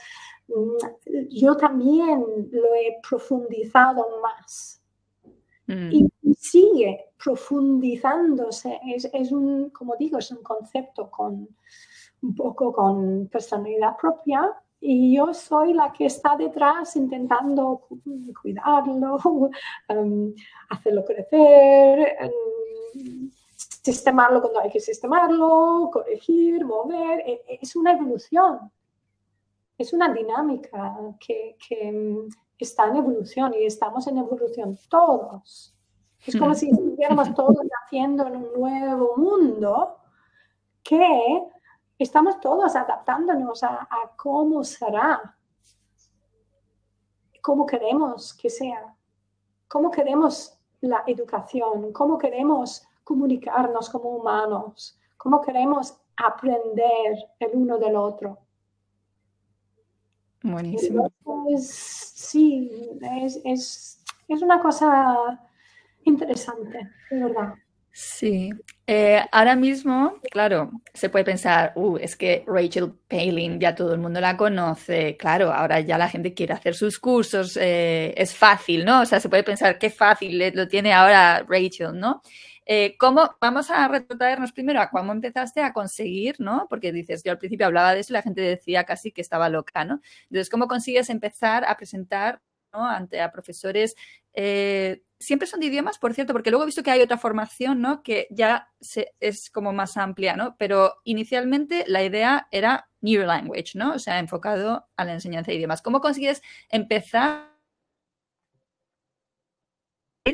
[0.48, 4.82] Mm, yo también lo he profundizado más.
[5.66, 5.90] Mm.
[5.90, 8.78] Y sigue profundizándose.
[8.94, 11.48] Es, es, un, como digo, es un concepto con
[12.22, 17.86] un poco con personalidad propia, y yo soy la que está detrás intentando
[18.40, 19.18] cuidarlo,
[19.88, 20.34] em,
[20.68, 27.20] hacerlo crecer, em, sistemarlo cuando hay que sistemarlo, corregir, mover.
[27.20, 28.70] E, e, es una evolución,
[29.78, 35.74] es una dinámica que, que em, está en evolución y estamos en evolución todos.
[36.26, 36.54] Es como hmm.
[36.54, 39.98] si estuviéramos todos naciendo en un nuevo mundo
[40.82, 41.42] que
[41.98, 45.36] estamos todos adaptándonos a, cómo será,
[47.40, 48.94] cómo queremos que sea,
[49.68, 57.96] cómo queremos la educación, cómo queremos comunicarnos como humanos, cómo queremos aprender el uno del
[57.96, 58.38] otro.
[60.42, 61.10] Buenísimo.
[61.58, 62.90] sí,
[63.44, 65.40] es, es una cosa
[66.04, 67.54] interesante, de verdad.
[67.92, 68.50] Sí,
[68.86, 74.00] eh, ahora mismo, claro, se puede pensar, uh, es que Rachel Palin ya todo el
[74.00, 78.84] mundo la conoce, claro, ahora ya la gente quiere hacer sus cursos, eh, es fácil,
[78.84, 79.00] ¿no?
[79.00, 82.22] O sea, se puede pensar qué fácil lo tiene ahora Rachel, ¿no?
[82.66, 86.66] Eh, ¿Cómo, vamos a retrotraernos primero a cómo empezaste a conseguir, ¿no?
[86.68, 89.48] Porque dices, yo al principio hablaba de eso y la gente decía casi que estaba
[89.48, 90.00] loca, ¿no?
[90.24, 92.40] Entonces, ¿cómo consigues empezar a presentar
[92.72, 92.86] ¿no?
[92.86, 93.94] ante a profesores
[94.34, 98.02] siempre son de idiomas, por cierto, porque luego he visto que hay otra formación, ¿no?
[98.02, 98.68] Que ya
[99.20, 100.56] es como más amplia, ¿no?
[100.58, 103.94] Pero inicialmente la idea era New Language, ¿no?
[103.94, 105.82] O sea, enfocado a la enseñanza de idiomas.
[105.82, 107.54] ¿Cómo consigues empezar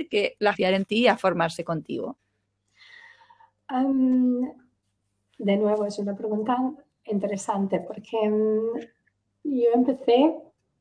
[0.09, 2.19] que la fiar en ti a formarse contigo?
[5.39, 6.57] de nuevo, es una pregunta
[7.05, 8.17] interesante porque
[9.45, 10.35] yo empecé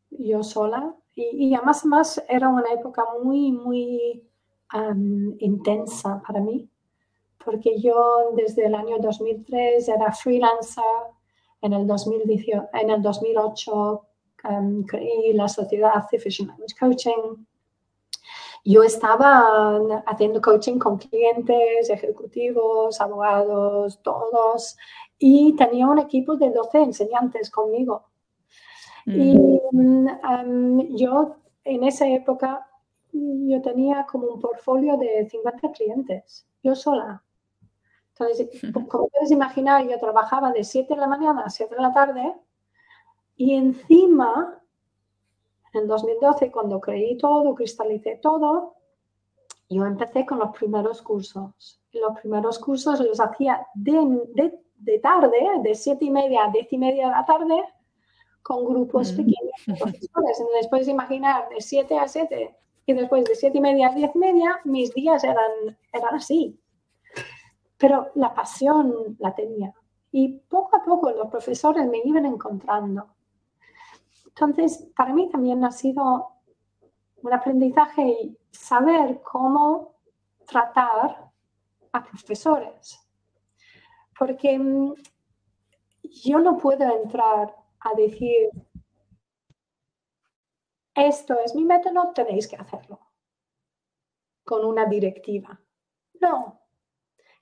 [0.10, 4.23] yo sola y, además más era una época muy, muy
[5.39, 6.69] intensa para mí,
[7.43, 10.84] porque yo desde el año 2003 era freelancer,
[11.62, 14.05] en el, 2018, en el 2008
[14.88, 17.45] creí la sociedad Artificial Language Coaching.
[18.63, 24.77] Yo estaba haciendo coaching con clientes, ejecutivos, abogados, todos,
[25.17, 28.09] y tenía un equipo de 12 enseñantes conmigo.
[29.06, 29.38] Y
[29.72, 32.68] mm, yo en esa época
[33.12, 37.24] yo tenía como un portfolio de 50 clientes, yo sola.
[38.12, 41.94] Entonces, como puedes imaginar, yo trabajaba de 7 de la mañana a 7 de la
[41.94, 42.36] tarde
[43.36, 44.62] y encima,
[45.74, 48.76] en 2012, cuando creí todo, cristalicé todo,
[49.70, 51.80] yo empecé con los primeros cursos.
[51.94, 53.94] Los primeros cursos los hacía de,
[54.34, 57.64] de, de tarde, de 7 y media a 10 y media de la tarde,
[58.41, 59.15] con grupos mm.
[59.17, 60.39] pequeños de profesores.
[60.39, 64.15] Entonces puedes imaginar de 7 a 7 y después de 7 y media a 10
[64.15, 66.60] y media, mis días eran, eran así.
[67.78, 69.73] Pero la pasión la tenía.
[70.12, 73.08] Y poco a poco los profesores me iban encontrando.
[74.25, 76.30] Entonces, para mí también ha sido
[77.21, 79.95] un aprendizaje saber cómo
[80.47, 81.30] tratar
[81.91, 82.99] a profesores.
[84.17, 84.93] Porque mm,
[86.23, 88.50] yo no puedo entrar a decir,
[90.96, 93.00] esto es mi método, tenéis que hacerlo
[94.44, 95.62] con una directiva.
[96.20, 96.60] No.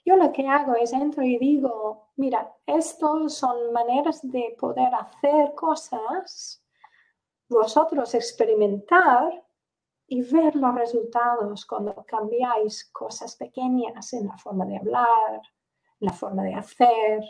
[0.05, 5.53] Yo lo que hago es entro y digo, mira, estos son maneras de poder hacer
[5.55, 6.61] cosas,
[7.47, 9.41] vosotros experimentar
[10.07, 15.41] y ver los resultados cuando cambiáis cosas pequeñas en la forma de hablar,
[15.99, 17.23] en la forma de hacer,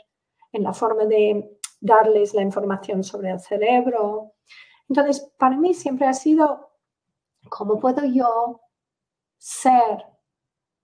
[0.52, 4.34] en la forma de darles la información sobre el cerebro.
[4.90, 6.68] Entonces, para mí siempre ha sido
[7.50, 8.62] ¿cómo puedo yo
[9.38, 10.06] ser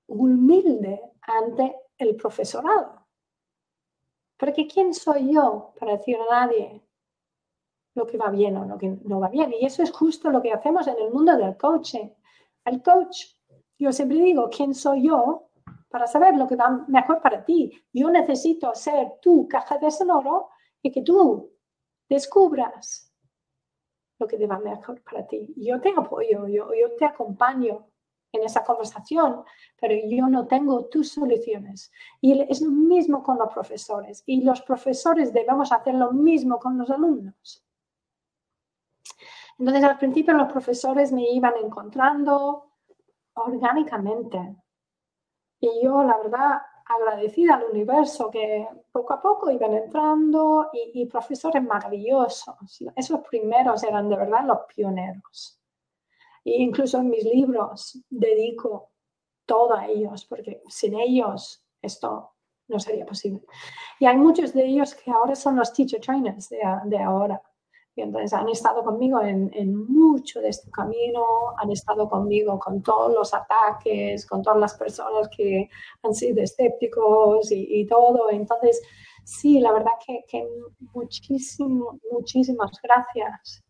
[0.07, 3.05] humilde ante el profesorado?
[4.37, 6.81] Porque ¿quién soy yo para decir a nadie
[7.95, 9.53] lo que va bien o lo que no va bien?
[9.53, 12.09] Y eso es justo lo que hacemos en el mundo del coaching.
[12.65, 13.25] El coach,
[13.77, 15.49] yo siempre digo, ¿quién soy yo
[15.89, 17.71] para saber lo que va mejor para ti?
[17.93, 20.49] Yo necesito ser tu caja de sonoro
[20.83, 21.51] y que tú
[22.07, 23.11] descubras
[24.19, 25.51] lo que te va mejor para ti.
[25.57, 27.87] Yo te apoyo, yo, yo te acompaño
[28.31, 29.43] en esa conversación,
[29.79, 31.91] pero yo no tengo tus soluciones.
[32.19, 34.23] Y es lo mismo con los profesores.
[34.25, 37.65] Y los profesores debemos hacer lo mismo con los alumnos.
[39.57, 42.71] Entonces, al principio los profesores me iban encontrando
[43.35, 44.57] orgánicamente.
[45.59, 51.63] Y yo, la verdad, agradecida al universo que poco a poco iban entrando y, profesores
[51.63, 52.83] maravillosos.
[52.95, 55.59] Esos primeros eran de verdad los pioneros.
[56.45, 58.91] E incluso en mis libros dedico
[59.45, 62.33] todo a ellos, porque sin ellos esto
[62.67, 63.41] no sería posible.
[63.99, 67.41] Y hay muchos de ellos que ahora son los teacher trainers de ahora.
[67.95, 71.23] Y entonces han estado conmigo en, mucho de este camino,
[71.57, 75.69] han estado conmigo con todos los ataques, con todas las personas que
[76.01, 78.31] han sido escépticos y, todo.
[78.31, 78.81] Entonces,
[79.23, 80.47] sí, la verdad que, que
[80.93, 83.63] muchísimo, muchísimas gracias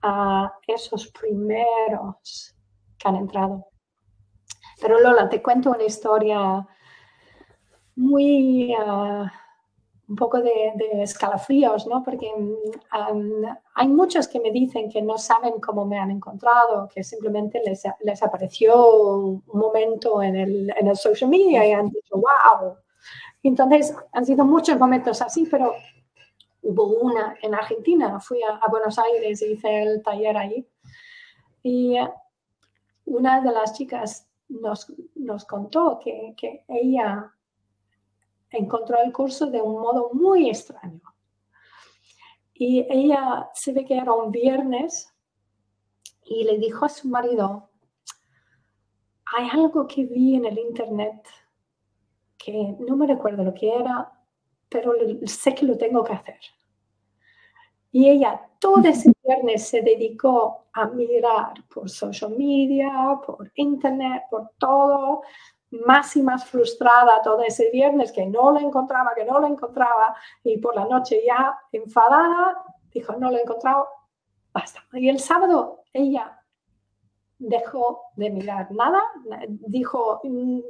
[0.00, 2.54] a esos primeros
[2.98, 3.66] que han entrado.
[4.80, 6.66] Pero Lola, te cuento una historia
[7.96, 8.74] muy...
[8.78, 9.30] Ah,
[10.08, 12.02] un poco de, escalafríos, ¿no?
[12.02, 13.44] Porque mm,
[13.74, 17.82] hay muchos que me dicen que no saben cómo me han encontrado, que simplemente les,
[18.00, 22.76] les apareció un momento en el, en el social media y han dicho, wow.
[23.42, 25.74] Entonces, han sido muchos momentos así, pero
[26.62, 28.18] hubo una en Argentina.
[28.18, 30.66] Fui a, Buenos Aires y hice el taller ahí.
[31.62, 31.96] Y
[33.04, 37.30] una de las chicas nos, nos contó que, que ella
[38.50, 41.02] encontró el curso de un modo muy extraño.
[42.54, 45.14] Y ella se ve que era un viernes
[46.24, 47.70] y le dijo a su marido,
[49.36, 51.26] hay algo que vi en el internet
[52.36, 54.12] que no me recuerdo lo que era,
[54.68, 54.92] pero
[55.26, 56.40] sé que lo tengo que hacer.
[57.90, 64.50] Y ella todo ese viernes se dedicó a mirar por social media, por internet, por
[64.58, 65.22] todo,
[65.70, 70.16] más y más frustrada todo ese viernes que no lo encontraba, que no lo encontraba
[70.42, 73.86] y por la noche ya enfadada, dijo, no lo he encontrado,
[74.52, 74.82] basta.
[74.92, 76.42] Y el sábado ella
[77.38, 79.02] dejó de mirar nada,
[79.48, 80.20] dijo,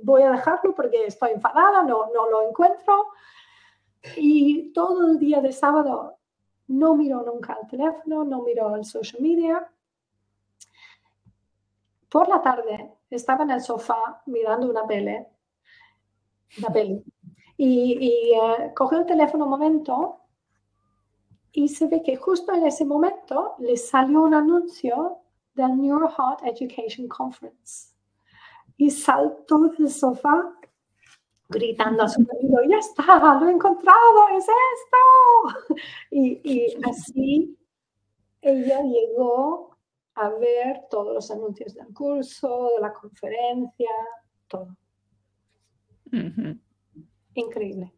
[0.03, 3.09] voy a dejarlo porque estoy enfadada, no, no lo encuentro.
[4.17, 6.19] Y todo el día de sábado
[6.69, 9.71] no miró nunca el teléfono, no miró el social media.
[12.09, 15.16] Por la tarde estaba en el sofá mirando una peli,
[16.59, 17.05] una peli
[17.57, 20.21] y, y eh, cogió el teléfono un momento
[21.53, 25.18] y se ve que justo en ese momento le salió un anuncio
[25.55, 27.94] del Neuroheart Education Conference.
[28.77, 30.55] Y saltó del sofá
[31.49, 35.75] gritando a su marido, ya está, lo he encontrado, es esto.
[36.11, 37.59] Y, y así
[38.40, 39.78] ella llegó
[40.20, 43.90] a ver todos los anuncios del curso, de la conferencia,
[44.48, 44.76] todo.
[47.35, 47.92] Increíble.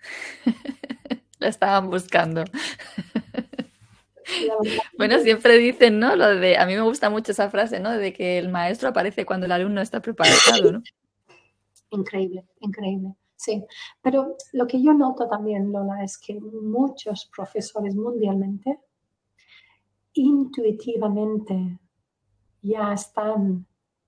[1.38, 2.44] La estaban buscando.
[4.96, 6.16] bueno, siempre dicen, ¿no?
[6.16, 7.92] Lo de, a mí me gusta mucho esa frase, ¿no?
[7.92, 10.82] De que el maestro aparece cuando el alumno está preparado, ¿no?
[11.90, 13.14] Increíble, increíble.
[13.36, 13.62] Sí,
[14.00, 18.80] pero lo que yo noto también, Lola, es que muchos profesores mundialmente
[20.16, 21.78] intuitivamente
[22.62, 23.66] ya están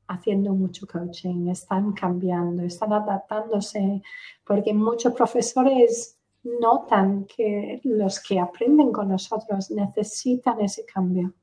[0.09, 4.03] haciendo mucho coaching, están cambiando, están adaptándose,
[4.45, 11.35] porque muchos profesores notan que los que aprenden con nosotros necesitan ese cambio.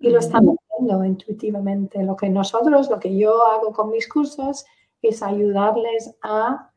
[0.00, 2.02] Y lo están haciendo intuitivamente.
[2.02, 4.64] Lo que nosotros, lo que yo hago con mis cursos
[5.02, 6.70] es ayudarles a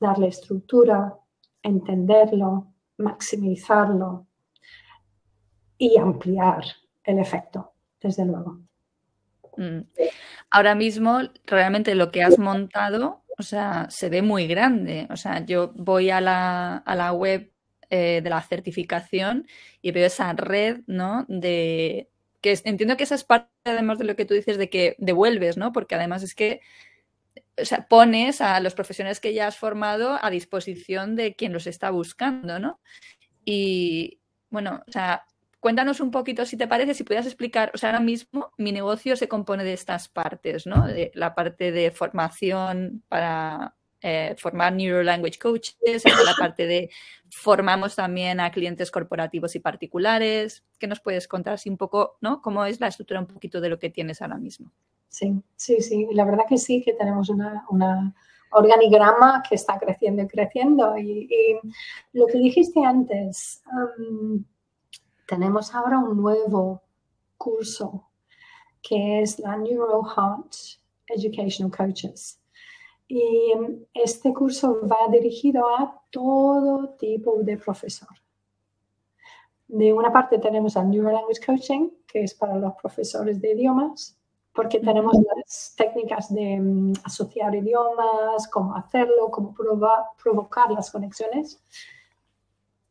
[0.00, 1.16] darle estructura,
[1.62, 2.66] entenderlo,
[2.98, 4.25] maximizarlo,
[5.78, 6.64] y ampliar
[7.04, 8.60] el efecto, desde luego.
[9.56, 9.80] Mm.
[10.50, 15.06] Ahora mismo, realmente lo que has montado, o sea, se ve muy grande.
[15.10, 17.50] O sea, yo voy a la, a la web
[17.90, 19.46] eh, de la certificación
[19.82, 21.24] y veo esa red, ¿no?
[21.28, 22.08] De
[22.40, 25.56] que entiendo que esa es parte, además de lo que tú dices, de que devuelves,
[25.56, 25.72] ¿no?
[25.72, 26.60] Porque además es que
[27.58, 31.66] o sea, pones a los profesionales que ya has formado a disposición de quien los
[31.66, 32.80] está buscando, ¿no?
[33.44, 34.20] Y
[34.50, 35.24] bueno, o sea,
[35.66, 39.16] cuéntanos un poquito, si te parece, si pudieras explicar, o sea, ahora mismo mi negocio
[39.16, 40.86] se compone de estas partes, ¿no?
[40.86, 46.88] De la parte de formación para eh, formar Neuro Language Coaches, la parte de
[47.32, 50.62] formamos también a clientes corporativos y particulares.
[50.78, 52.40] ¿Qué nos puedes contar así un poco, ¿no?
[52.42, 54.70] ¿Cómo es la estructura un poquito de lo que tienes ahora mismo?
[55.08, 56.06] Sí, sí, sí.
[56.12, 58.14] La verdad que sí, que tenemos una,
[58.52, 60.96] organigrama que está creciendo y creciendo.
[60.96, 61.58] Y,
[62.12, 63.64] lo que dijiste antes,
[65.26, 66.82] tenemos ahora un nuevo
[67.36, 68.08] curso
[68.82, 70.54] que es la Neuro Heart
[71.08, 72.40] Educational Coaches.
[73.08, 73.52] Y
[73.94, 78.08] este curso va dirigido a todo tipo de profesor.
[79.68, 84.16] De una parte tenemos el Neuro Language Coaching, que es para los profesores de idiomas,
[84.52, 89.54] porque tenemos las técnicas de mm, asociar idiomas, cómo hacerlo, cómo
[90.22, 91.60] provocar las conexiones.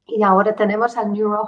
[0.07, 1.47] Y ahora tenemos al Neuro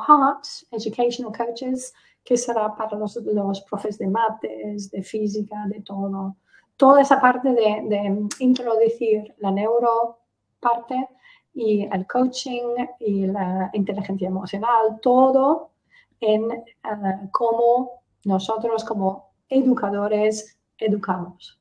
[0.72, 1.94] Educational Coaches,
[2.24, 6.36] que será para los, los profes de mates, de física, de todo
[6.78, 10.20] toda esa parte de, introducir la neuro
[10.60, 11.10] parte
[11.54, 15.72] y el coaching y la inteligencia emocional, todo
[16.20, 21.60] en uh, cómo nosotros como educadores educamos.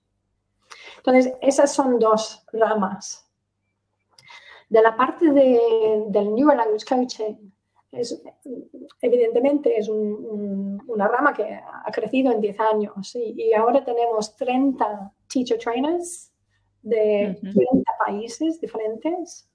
[0.98, 3.25] Entonces, esas son dos ramas.
[4.68, 7.34] De la parte del New Language Coaching,
[9.00, 15.58] evidentemente es una rama que ha crecido en 10 años y, ahora tenemos 30 teacher
[15.58, 16.32] trainers
[16.82, 19.48] de 30 países diferentes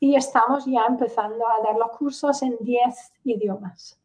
[0.00, 4.00] y estamos ya empezando a dar los cursos en 10 idiomas.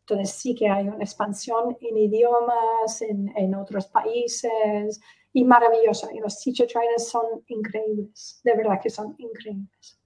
[0.00, 5.00] Entonces sí que hay una expansión en idiomas, en, en otros países
[5.36, 6.08] y maravilloso.
[6.14, 10.00] Y los teacher trainers son increíbles, de verdad que son increíbles.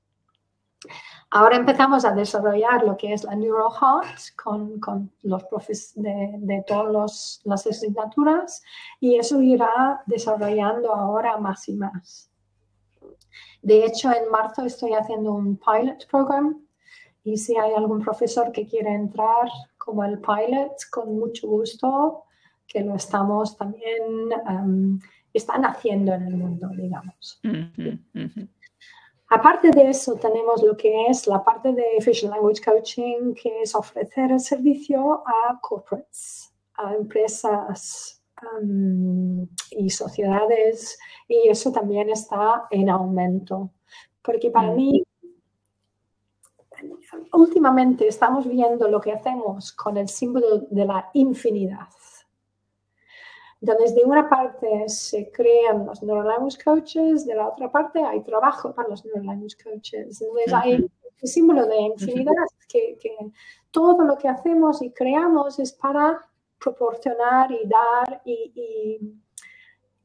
[1.30, 6.64] Ahora empezamos a desarrollar lo que es la NeuroHeart con, con los profes de, de
[6.66, 8.60] todas las asignaturas
[8.98, 12.28] y eso irá desarrollando ahora más y más.
[13.62, 16.66] De hecho, en marzo estoy haciendo un pilot program
[17.22, 22.24] y si hay algún profesor que quiere entrar como el pilot, con mucho gusto,
[22.70, 24.98] que lo estamos también, um,
[25.32, 27.40] están haciendo en el mundo, digamos.
[29.32, 33.76] Aparte de eso, tenemos lo que es la parte de Efficient Language Coaching, que es
[33.76, 38.20] ofrecer el servicio a corporates, a empresas
[38.60, 43.70] um, y sociedades, y eso también está en aumento.
[44.20, 44.76] Porque para mm.
[44.76, 45.04] mí,
[47.32, 51.88] últimamente estamos viendo lo que hacemos con el símbolo de la infinidad.
[53.60, 58.74] Entonces, de una parte se crean los Neurolanguage Coaches, de la otra parte hay trabajo
[58.74, 60.22] para los Neurolanguage Coaches.
[60.22, 62.32] Entonces, hay un símbolo de infinidad
[62.68, 62.98] que,
[63.70, 66.26] todo lo que hacemos y creamos es para
[66.58, 69.00] proporcionar y dar y,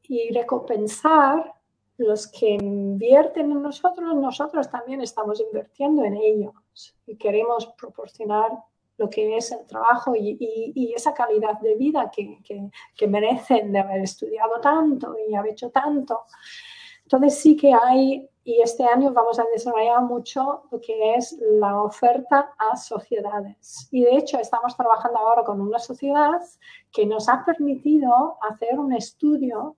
[0.02, 1.54] y recompensar
[1.98, 6.54] los que invierten en nosotros, nosotros también estamos invirtiendo en ellos
[7.06, 8.50] y queremos proporcionar
[8.98, 12.38] lo que es el trabajo y, esa calidad de vida que,
[12.94, 16.24] que, merecen de haber estudiado tanto y haber hecho tanto.
[17.02, 21.82] Entonces sí que hay, y este año vamos a desarrollar mucho lo que es la
[21.82, 23.88] oferta a sociedades.
[23.92, 26.40] Y de hecho estamos trabajando ahora con una sociedad
[26.92, 29.76] que nos ha permitido hacer un estudio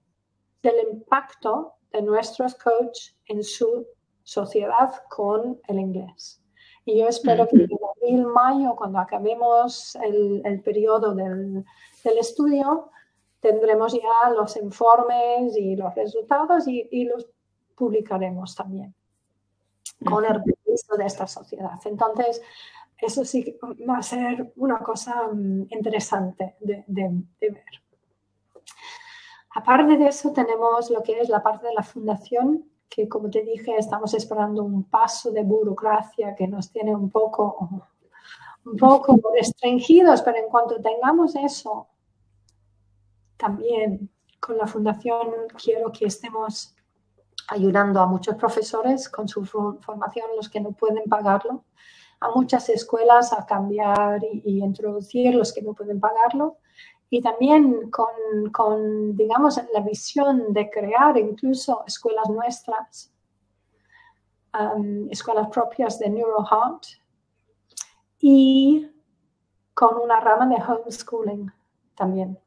[0.63, 3.87] del impacto de nuestros coaches en su
[4.23, 6.43] sociedad con el inglés.
[6.85, 7.69] Y yo espero que en
[8.09, 11.65] abril, mayo, cuando acabemos el, el periodo del,
[12.05, 12.91] del, estudio,
[13.41, 17.27] tendremos ya los informes y los resultados y, y los
[17.75, 18.95] publicaremos también
[20.05, 21.79] con el permiso de esta sociedad.
[21.85, 22.43] Entonces,
[22.99, 23.57] eso sí
[23.89, 27.65] va a ser una cosa mm, interesante de, de, de, ver.
[29.55, 33.43] Aparte de eso, tenemos lo que es la parte de la fundación, que como te
[33.43, 37.87] dije, estamos esperando un paso de burocracia que nos tiene un poco,
[38.71, 41.89] un poco restringidos, pero en cuanto tengamos eso,
[43.37, 44.11] también
[44.41, 45.29] con la fundación
[45.63, 46.75] quiero que estemos
[47.49, 51.65] ayudando a muchos profesores con su formación, los que no pueden pagarlo,
[52.21, 56.59] a muchas escuelas a cambiar y, y introducir los que no pueden pagarlo
[57.11, 63.11] y también con, con, digamos, la visión de crear incluso escuelas nuestras,
[64.53, 66.85] um, escuelas propias de NeuroHeart
[68.21, 68.91] y
[69.75, 71.51] con una rama de homeschooling
[71.95, 72.39] también.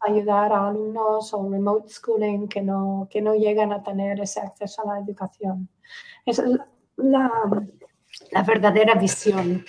[0.00, 4.82] Ayudar a alumnos o remote schooling que no, que no llegan a tener ese acceso
[4.82, 5.68] a la educación.
[6.26, 6.50] Esa es
[6.96, 7.30] la,
[8.30, 9.64] la verdadera visión.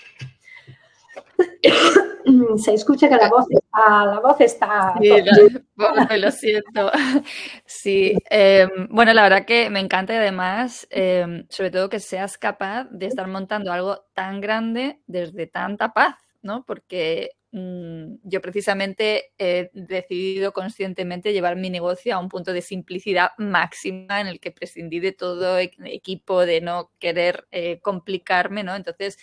[2.57, 4.05] se escucha que la voz está...
[4.05, 4.95] La voz está
[6.17, 6.91] lo siento.
[7.65, 12.37] Sí, em, bueno, la verdad que me encanta y además, em, sobre todo que seas
[12.37, 16.65] capaz de estar montando algo tan grande desde tanta paz, ¿no?
[16.65, 23.31] Porque mm, yo precisamente he decidido conscientemente llevar mi negocio a un punto de simplicidad
[23.37, 28.75] máxima en el que prescindí de todo e-, equipo, de no querer eh, complicarme, ¿no?
[28.75, 29.17] Entonces,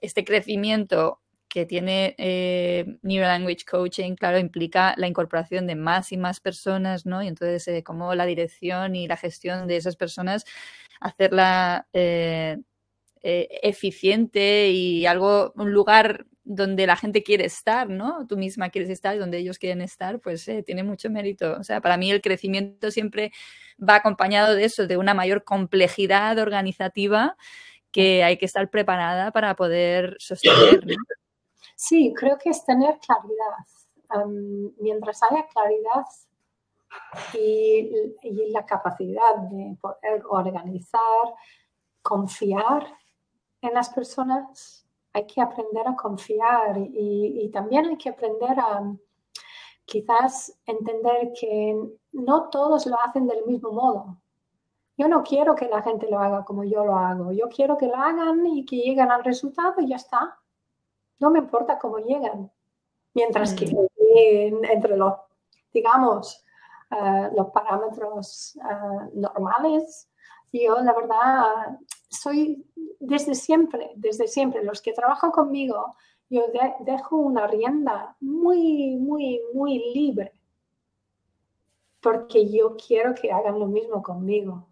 [0.00, 1.21] este crecimiento
[1.52, 7.22] que tiene eh, Language Coaching, claro, implica la incorporación de más y más personas, ¿no?
[7.22, 10.46] Y entonces, eh, como la dirección y la gestión de esas personas,
[10.98, 12.56] hacerla eh,
[13.22, 18.26] eficiente y algo, un lugar donde la gente quiere estar, ¿no?
[18.26, 21.58] Tú misma quieres estar y donde ellos quieren estar, pues tiene mucho mérito.
[21.60, 23.30] O sea, para mí el crecimiento siempre
[23.78, 27.36] va acompañado de eso, de una mayor complejidad organizativa
[27.90, 30.86] que hay que estar preparada para poder sostener.
[30.86, 30.96] ¿no?
[31.76, 33.66] Sí, creo que es tener claridad.
[34.78, 36.04] mientras haya claridad
[37.34, 41.34] y, la capacidad de poder organizar,
[42.02, 42.86] confiar
[43.62, 48.94] en las personas, hay que aprender a confiar y, también hay que aprender a
[49.84, 51.76] quizás entender que
[52.12, 54.18] no todos lo hacen del mismo modo.
[54.96, 57.32] Yo no quiero que la gente lo haga como yo lo hago.
[57.32, 60.38] Yo quiero que lo hagan y que lleguen al resultado y ya está
[61.22, 62.50] no me importa cómo llegan.
[63.14, 64.64] Mientras que mm.
[64.64, 65.14] entre los,
[65.72, 66.44] digamos,
[66.90, 70.10] eh, los parámetros eh, normales,
[70.52, 72.66] yo la verdad soy
[72.98, 75.94] desde siempre, desde siempre, los que trabajan conmigo,
[76.28, 76.42] yo
[76.80, 80.32] dejo una rienda muy, muy, muy libre,
[82.00, 84.66] porque yo quiero que hagan lo mismo conmigo.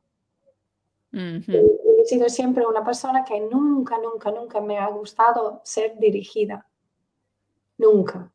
[1.12, 6.66] He sido siempre una persona que nunca, nunca, nunca me ha gustado ser dirigida.
[7.78, 8.32] Nunca.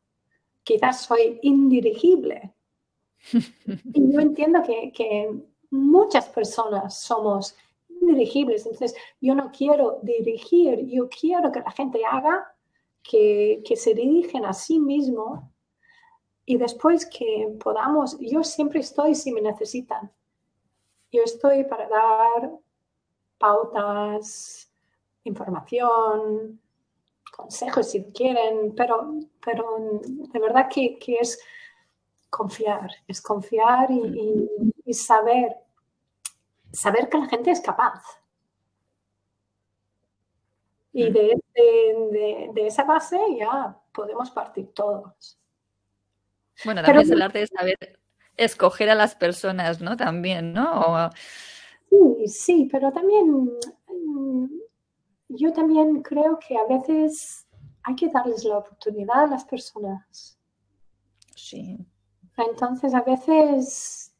[0.62, 2.52] Quizás soy indirigible.
[3.32, 5.30] y yo entiendo que, que
[5.70, 7.56] muchas personas somos
[7.88, 8.66] indirigibles.
[8.66, 12.54] Entonces, yo no quiero dirigir, yo quiero que la gente haga,
[13.02, 15.52] que, que se dirigen a sí mismo
[16.44, 20.12] y después que podamos, yo siempre estoy si me necesitan.
[21.10, 22.58] Yo estoy para dar
[23.38, 24.70] pautas,
[25.24, 26.60] información,
[27.36, 29.14] consejos si quieren, pero,
[29.44, 31.38] pero de verdad que, es
[32.30, 35.56] confiar, es confiar y, saber,
[36.72, 38.02] saber que la gente es capaz.
[40.92, 41.12] Y mm.
[41.12, 45.38] de, esa base ya podemos partir todos.
[46.64, 47.98] Bueno, también es el arte de saber
[48.36, 49.96] escoger a las personas, ¿no?
[49.96, 51.10] También, ¿no?
[51.88, 53.58] Sí, sí, pero también
[53.88, 54.46] mm,
[55.28, 57.46] yo también creo que a veces
[57.82, 60.38] hay que darles la oportunidad a las personas.
[61.34, 61.78] Sí.
[62.36, 64.12] Entonces a veces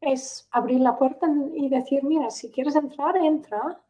[0.00, 3.80] es abrir la puerta y decir, mira, si quieres entrar, entra.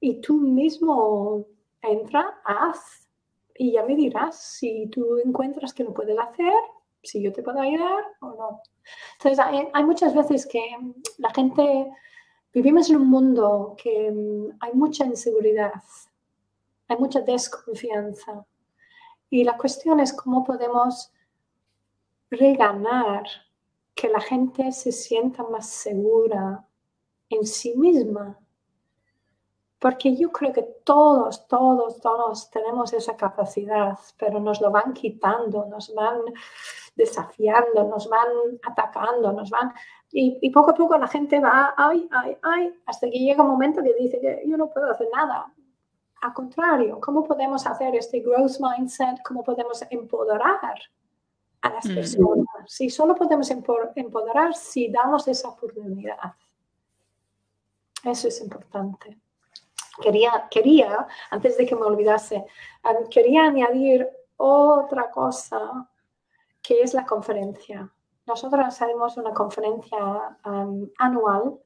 [0.00, 1.44] Y tú mismo
[1.82, 3.08] entra, haz.
[3.54, 6.54] Y ya me dirás si tú encuentras que lo puedes hacer,
[7.02, 8.62] si yo te puedo ayudar o no.
[9.14, 10.62] Entonces, hay, muchas veces que
[11.18, 11.90] la gente,
[12.52, 15.82] vivimos en un mundo que mm, hay mucha inseguridad,
[16.88, 18.44] hay mucha desconfianza.
[19.30, 21.12] Y la cuestión es cómo podemos
[22.30, 23.24] reganar
[23.94, 26.64] que la gente se sienta más segura
[27.28, 28.38] en sí misma.
[29.78, 35.66] Porque yo creo que todos, todos, todos tenemos esa capacidad, pero nos lo van quitando,
[35.66, 36.20] nos van
[36.96, 38.28] desafiando, nos van
[38.62, 39.72] atacando, nos van...
[40.10, 43.82] Y, poco a poco la gente va, ay, ay, ay, hasta que llega un momento
[43.82, 45.52] que dice que yo no puedo hacer nada.
[46.22, 49.22] Al contrario, ¿cómo podemos hacer este growth mindset?
[49.22, 50.80] ¿Cómo podemos empoderar
[51.60, 51.94] a las mm.
[51.94, 52.46] personas?
[52.66, 56.32] Si solo podemos empoderar si damos esa oportunidad.
[58.02, 59.18] Eso es importante.
[60.00, 62.44] Quería, quería, antes de que me olvidase,
[63.10, 65.88] quería añadir otra cosa
[66.68, 67.90] ¿Qué es la conferencia?
[68.26, 70.36] Nosotros hacemos una conferencia
[70.98, 71.58] anual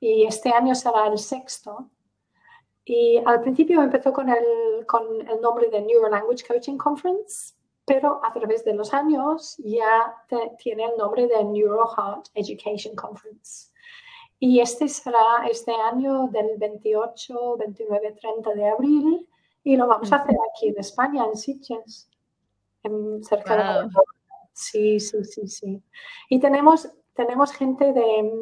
[0.00, 1.88] y este año será el sexto.
[2.84, 8.20] Y al principio empezó con el, con el nombre de Neuro Language Coaching Conference, pero
[8.24, 10.12] a través de los años ya
[10.58, 13.69] tiene el nombre de Neuro Heart Education Conference.
[14.40, 19.28] Y este será este año del 28, 29, 30 de abril
[19.62, 22.10] y lo vamos a hacer aquí en España, en Sitges
[23.22, 23.88] cerca de
[24.52, 25.82] Sí, sí, sí, sí.
[26.28, 28.32] Y tenemos, tenemos gente de,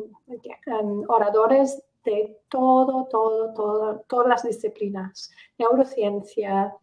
[1.09, 5.31] oradores de todo, todo, todo, todas las disciplinas.
[5.59, 6.75] Neurociencia,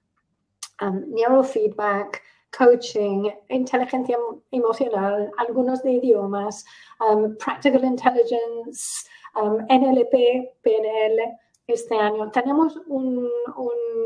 [0.81, 2.21] um, neurofeedback,
[2.57, 4.17] coaching, inteligencia
[4.51, 6.65] emocional, algunos de idiomas,
[6.99, 11.37] um, practical intelligence, um, NLP, PNL.
[11.67, 13.29] Este año tenemos un,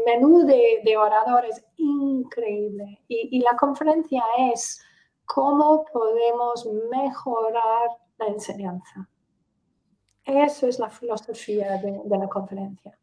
[0.06, 4.24] menú de, oradores increíble y, y la conferencia
[4.54, 4.82] es
[5.26, 9.08] cómo podemos mejorar la enseñanza.
[10.26, 12.98] Eso es la filosofía de, la conferencia.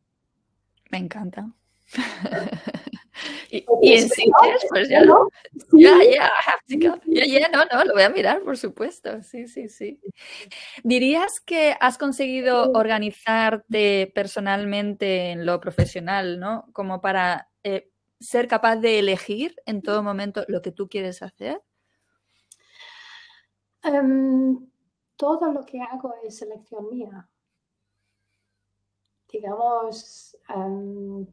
[0.90, 1.51] Me encanta.
[3.51, 4.09] y, en
[4.68, 5.28] pues ya, ¿no?
[5.72, 6.30] Ya, ya,
[7.07, 9.22] ya, no, no, lo voy a mirar, por supuesto.
[9.22, 10.01] Sí, sí, sí.
[10.82, 16.66] ¿Dirías que has conseguido organizarte personalmente en lo profesional, ¿no?
[16.72, 17.90] Como para eh,
[18.20, 21.62] ser capaz de elegir en todo momento lo que tú quieres hacer?
[23.82, 24.68] Em,
[25.16, 27.28] todo lo que hago es selección mía.
[29.28, 31.26] Digamos, em,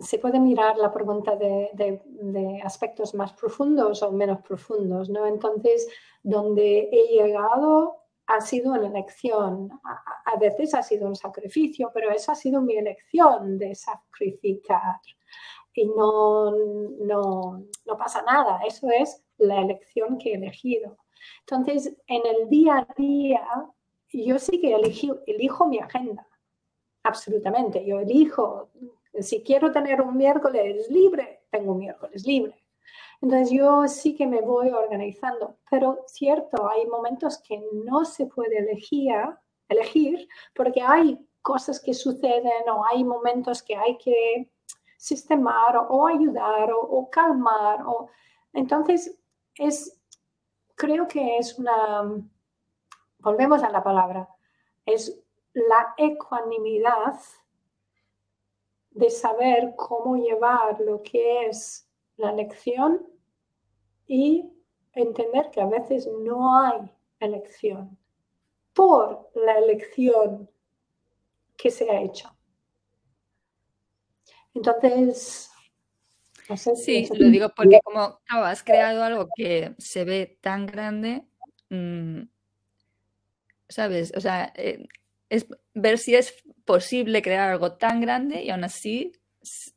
[0.00, 5.26] se puede mirar la pregunta de, aspectos más profundos o menos profundos, ¿no?
[5.26, 5.88] Entonces,
[6.22, 9.70] donde he llegado ha sido una elección.
[10.24, 15.00] A, veces ha sido un sacrificio, pero esa ha sido mi elección de sacrificar.
[15.74, 20.96] Y no, no, no pasa nada, eso es la elección que he elegido.
[21.40, 23.42] Entonces, en el día a día,
[24.12, 26.26] yo sí que elijo, elijo mi agenda,
[27.02, 27.84] absolutamente.
[27.84, 28.70] Yo elijo,
[29.18, 32.62] si quiero tener un miércoles libre, tengo un miércoles libre.
[33.20, 38.58] Entonces yo sí que me voy organizando, pero cierto, hay momentos que no se puede
[38.58, 39.14] elegir,
[39.68, 44.50] elegir porque hay cosas que suceden o hay momentos que hay que
[44.96, 47.84] sistemar o, ayudar o, calmar.
[48.52, 49.18] Entonces
[49.54, 50.00] es
[50.74, 52.10] creo que es una,
[53.18, 54.28] volvemos a la palabra,
[54.86, 57.20] es la ecuanimidad
[58.90, 63.06] de saber cómo llevar lo que es la lección
[64.06, 64.50] y
[64.92, 67.96] entender que a veces no hay elección
[68.72, 70.50] por la elección
[71.56, 72.34] que se ha hecho.
[74.54, 75.50] Entonces,
[76.74, 81.24] sí, lo digo porque como has creado algo que se ve tan grande,
[81.68, 82.22] mm,
[83.68, 84.12] ¿sabes?
[84.16, 84.88] O sea, eh,
[85.30, 89.12] es ver si es posible crear algo tan grande y aún así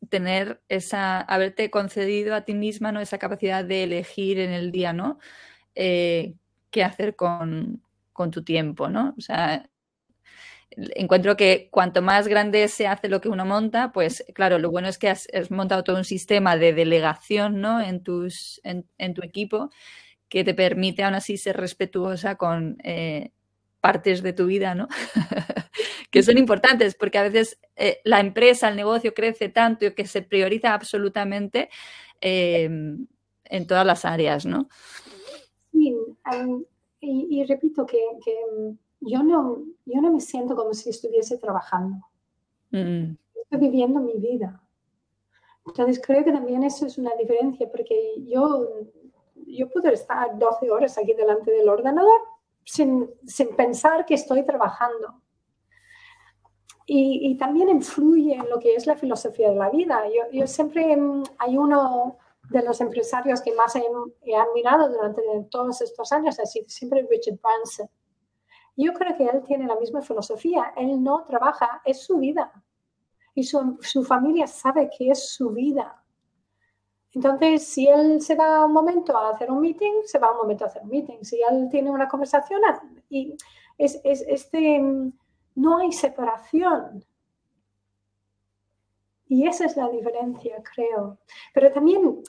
[0.10, 3.00] tener esa, haberte concedido a ti misma, ¿no?
[3.00, 5.20] Esa capacidad de elegir en el día, ¿no?
[5.76, 6.36] Eh,
[6.70, 7.82] qué hacer con,
[8.12, 9.16] con tu tiempo, ¿no?
[9.18, 9.70] O sea,
[10.96, 14.88] encuentro que cuanto más grande se hace lo que uno monta, pues claro, lo bueno
[14.88, 17.82] es que has, montado todo un sistema de delegación ¿no?
[17.82, 19.70] en, tus, en, tu equipo
[20.30, 23.32] que te permite aún así ser respetuosa con eh,
[23.84, 24.88] partes de tu vida, ¿no?
[26.10, 30.08] que son importantes porque a veces eh, la empresa, el negocio crece tanto y que
[30.08, 31.70] se prioriza absolutamente
[32.22, 33.06] em,
[33.44, 34.70] en todas las áreas, ¿no?
[35.74, 35.94] Sí,
[37.02, 38.00] y, repito que
[39.02, 41.98] yo no, yo no me siento como si estuviese trabajando.
[42.72, 43.18] Mm.
[43.36, 44.64] Estoy viviendo mi vida.
[45.66, 47.96] Entonces creo que también eso es una diferencia porque
[48.28, 48.88] yo,
[49.46, 52.22] yo puedo estar 12 horas aquí delante del ordenador
[52.66, 53.10] sin,
[53.56, 55.22] pensar que estoy trabajando.
[56.86, 60.04] Y, también influye en lo que es la filosofía de la vida.
[60.32, 62.18] Yo, siempre mm, hay uno
[62.50, 63.84] de los empresarios que más he,
[64.24, 67.90] he admirado durante todos estos años, sido siempre Richard Branson.
[68.76, 70.74] Yo creo que él tiene la misma filosofía.
[70.76, 72.52] Él no trabaja, es su vida.
[73.36, 76.03] Y su, familia sabe que es su vida.
[77.14, 80.64] Entonces, si él se va un momento a hacer un meeting, se va un momento
[80.64, 81.20] a hacer un meeting.
[81.22, 82.62] Si él tiene una conversación,
[83.10, 83.36] y
[83.78, 84.82] es, este,
[85.56, 87.06] no hay separación.
[89.28, 91.20] Y esa es la diferencia, creo.
[91.54, 92.22] Pero también,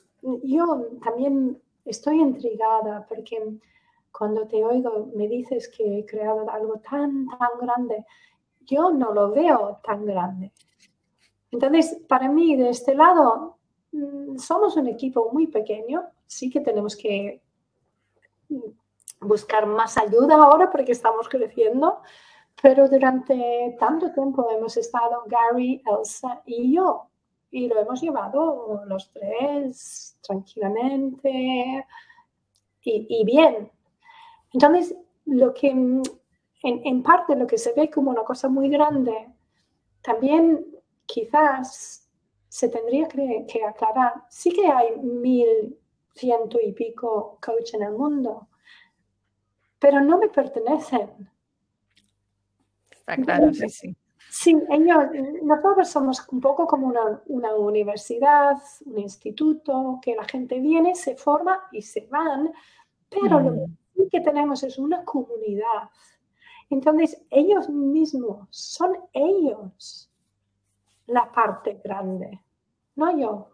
[0.42, 3.58] yo también estoy intrigada porque
[4.10, 8.04] cuando te oigo me dices que he creado algo tan, tan grande,
[8.60, 10.52] yo no lo veo tan grande.
[11.50, 13.53] Entonces, para mí, de este lado,
[14.38, 17.40] somos un equipo muy pequeño, sí que tenemos que
[18.48, 18.58] mm,
[19.20, 22.00] buscar más ayuda ahora porque estamos creciendo,
[22.60, 27.08] pero durante tanto tiempo hemos estado Gary, Elsa y yo,
[27.50, 31.86] y lo hemos llevado los tres tranquilamente
[32.82, 33.70] y, y bien.
[34.52, 36.02] Entonces, lo que
[36.64, 39.28] en, parte lo que se ve como una cosa muy grande,
[40.02, 40.64] también
[41.06, 42.03] quizás
[42.54, 45.76] se tendría que, aclarar, sí que hay mil
[46.14, 48.46] ciento y pico coach en el mundo,
[49.80, 51.28] pero no me pertenecen.
[52.92, 53.96] Está claro, sí, sí.
[54.30, 55.04] Sí, ellos,
[55.42, 61.16] nosotros somos un poco como una, una, universidad, un instituto, que la gente viene, se
[61.16, 62.52] forma y se van,
[63.08, 64.08] pero lo mm.
[64.12, 65.90] que tenemos es una comunidad.
[66.70, 70.08] Entonces, ellos mismos, son ellos
[71.06, 72.40] la parte grande,
[72.96, 73.50] no yo.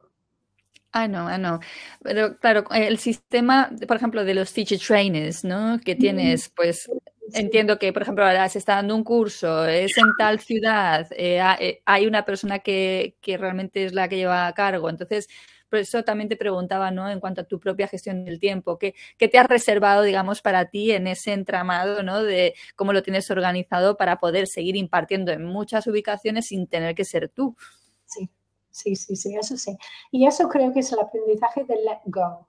[0.92, 1.60] Ah, no, ah, no.
[2.02, 5.78] Pero claro, el sistema, por ejemplo, de los teacher trainers, ¿no?
[5.84, 6.90] Que tienes, pues,
[7.32, 11.40] entiendo que, por ejemplo, ahora se está dando un curso, es en tal ciudad, eh,
[11.60, 14.90] eh, hay una persona que, que, realmente es la que lleva a cargo.
[14.90, 15.28] Entonces,
[15.70, 17.08] por eso también te preguntaba, ¿no?
[17.08, 20.90] En cuanto a tu propia gestión del tiempo, ¿qué, te has reservado, digamos, para ti
[20.90, 22.22] en ese entramado, ¿no?
[22.22, 27.04] De cómo lo tienes organizado para poder seguir impartiendo en muchas ubicaciones sin tener que
[27.04, 27.56] ser tú.
[28.04, 28.28] Sí,
[28.70, 29.76] sí, sí, sí, eso sí.
[30.10, 32.48] Y eso creo que es el aprendizaje de let go.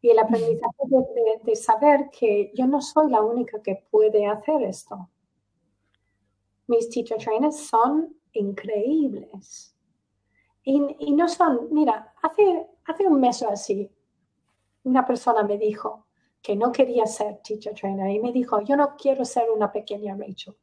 [0.00, 0.82] Y el aprendizaje
[1.44, 5.10] de, saber que yo no soy la única que puede hacer esto.
[6.66, 9.73] Mis teacher trainers son increíbles.
[10.64, 13.90] Y, no son, mira, hace, hace un mes o así,
[14.84, 16.06] una persona me dijo
[16.40, 20.16] que no quería ser teacher trainer y me dijo, yo no quiero ser una pequeña
[20.16, 20.56] Rachel.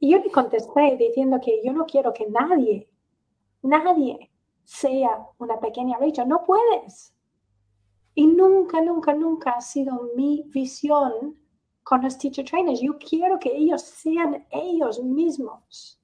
[0.00, 2.90] Y yo le contesté diciendo que yo no quiero que nadie,
[3.62, 4.30] nadie
[4.64, 6.28] sea una pequeña Rachel.
[6.28, 7.14] No puedes.
[8.14, 11.38] Y nunca, nunca, nunca ha sido mi visión
[11.82, 12.80] con los teacher trainers.
[12.80, 16.00] Yo quiero que ellos sean ellos mismos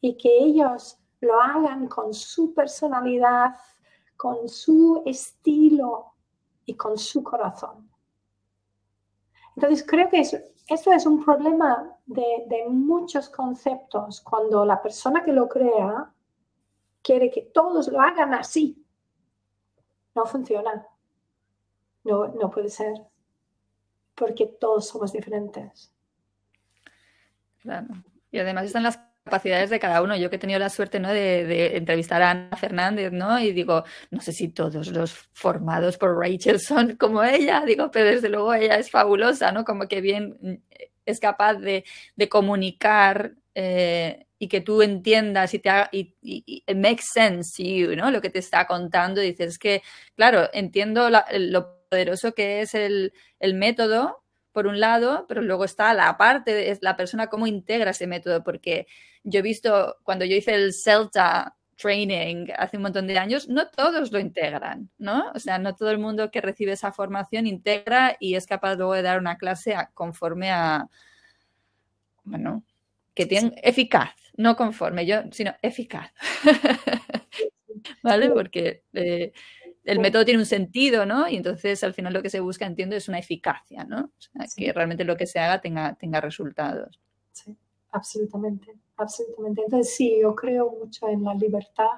[0.00, 3.56] y que ellos lo hagan con su personalidad,
[4.16, 6.14] con su estilo
[6.64, 7.90] y con su corazón.
[9.56, 15.32] Entonces creo que eso, es un problema de, de muchos conceptos cuando la persona que
[15.32, 16.12] lo crea
[17.02, 18.84] quiere que todos lo hagan así.
[20.14, 20.86] No funciona.
[22.04, 22.94] No, no puede ser,
[24.14, 25.92] porque todos somos diferentes.
[27.60, 27.88] Claro.
[28.30, 28.98] Y además están las
[29.30, 30.16] capacidades de cada uno.
[30.16, 31.08] Yo que he tenido la suerte ¿no?
[31.08, 33.38] de, entrevistar a Ana Fernández, ¿no?
[33.38, 38.10] Y digo, no sé si todos los formados por Rachel son como ella, digo, pero
[38.10, 39.64] desde luego ella es fabulosa, ¿no?
[39.64, 40.62] Como que bien
[41.06, 41.84] es capaz de,
[42.28, 48.10] comunicar eh, y que tú entiendas y te haga, y, y, makes sense you, ¿no?
[48.10, 49.82] Lo que te está contando, dices que,
[50.16, 53.12] claro, entiendo lo poderoso que es el,
[53.54, 54.19] método,
[54.52, 58.42] por un lado, pero luego está la parte, es la persona cómo integra ese método,
[58.42, 58.86] porque
[59.22, 63.68] yo he visto cuando yo hice el Celta training hace un montón de años, no
[63.68, 65.30] todos lo integran, ¿no?
[65.34, 68.94] O sea, no todo el mundo que recibe esa formación integra y es capaz luego
[68.94, 70.88] de dar una clase conforme a,
[72.24, 72.64] bueno,
[73.14, 76.12] que tiene eficaz, no conforme, yo, sino eficaz.
[78.02, 78.30] ¿Vale?
[78.30, 79.32] Porque eh,
[79.90, 81.28] el método tiene un sentido, ¿no?
[81.28, 84.04] Y entonces al final lo que se busca, entiendo, es una eficacia, ¿no?
[84.04, 87.00] O sea, que realmente lo que se haga tenga, tenga resultados.
[87.32, 87.56] Sí,
[87.90, 89.62] absolutamente, absolutamente.
[89.64, 91.88] Entonces sí, yo creo mucho en la libertad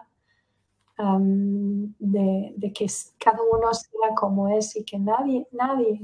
[1.98, 2.86] de, que
[3.18, 6.00] cada uno sea como es y que nadie, nadie,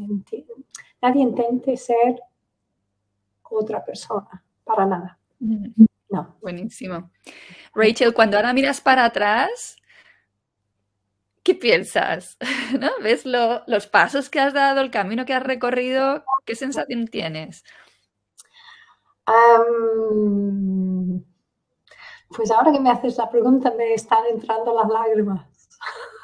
[1.00, 2.20] nadie intente ser
[3.50, 5.18] otra persona, para nada.
[6.10, 6.36] No.
[6.42, 7.10] Buenísimo.
[7.74, 9.76] Rachel, cuando ahora miras para atrás,
[11.48, 12.36] ¿qué piensas?
[12.78, 12.90] ¿No?
[13.02, 16.22] ¿Ves los pasos que has dado, el camino que has recorrido?
[16.44, 17.64] ¿Qué sensación tienes?
[22.28, 25.46] pues ahora que me haces la pregunta me están entrando las lágrimas.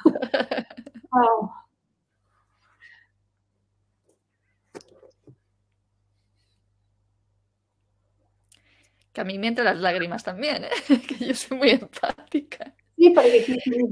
[9.12, 10.70] Que a mí me entran las lágrimas también, ¿eh?
[11.08, 12.74] que yo soy muy empática.
[13.04, 13.44] Sí, porque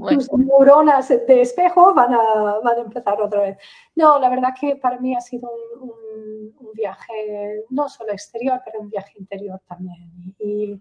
[0.09, 3.57] tus neuronas de espejo van a, van a empezar otra vez.
[3.95, 8.79] No, la verdad que para mí ha sido un, un, viaje no solo exterior, pero
[8.79, 10.35] un viaje interior también.
[10.39, 10.79] Y,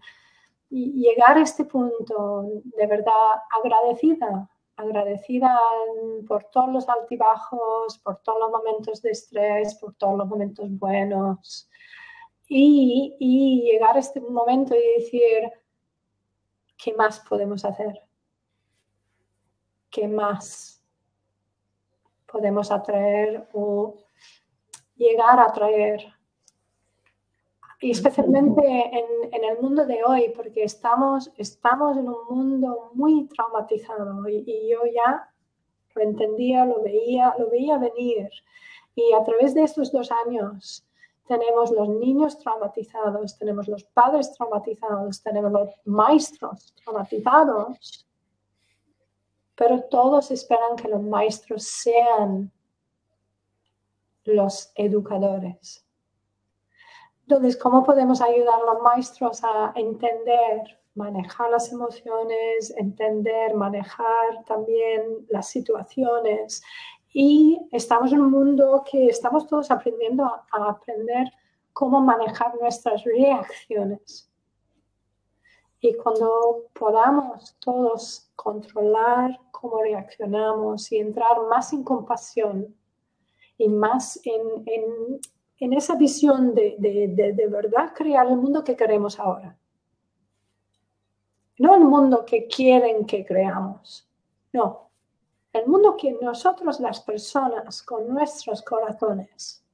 [0.71, 3.13] y, llegar a este punto, de verdad
[3.63, 5.59] agradecida, agradecida
[6.27, 11.69] por todos los altibajos, por todos los momentos de estrés, por todos los momentos buenos.
[12.49, 15.53] Y, y llegar a este momento y decir,
[16.79, 18.01] ¿qué más podemos hacer?
[19.93, 20.83] Qué más
[22.27, 23.95] podemos atraer o
[24.97, 26.03] llegar a atraer.
[27.81, 34.29] Y especialmente en, el mundo de hoy, porque estamos, estamos en un mundo muy traumatizado
[34.29, 35.29] y, yo ya
[35.95, 38.31] lo entendía, lo veía, lo veía venir.
[38.95, 40.87] Y a través de estos dos años
[41.27, 48.07] tenemos los niños traumatizados, tenemos los padres traumatizados, tenemos los maestros traumatizados
[49.55, 52.51] pero todos esperan que los maestros sean
[54.25, 55.85] los educadores.
[57.23, 65.27] Entonces, ¿cómo podemos ayudar a los maestros a entender, manejar las emociones, entender, manejar también
[65.29, 66.63] las situaciones?
[67.13, 71.29] Y estamos en un mundo que estamos todos aprendiendo a, a aprender
[71.73, 74.32] cómo manejar nuestras reacciones.
[75.85, 82.73] Y cuando podamos todos controlar cómo reaccionamos y entrar más en compasión
[83.59, 85.21] y más en,
[85.59, 89.59] en, esa visión de, de, de, verdad crear el mundo que queremos ahora.
[91.59, 94.09] No el mundo que quieren que creamos,
[94.53, 94.89] no.
[95.53, 99.65] El mundo que nosotros las personas con nuestros corazones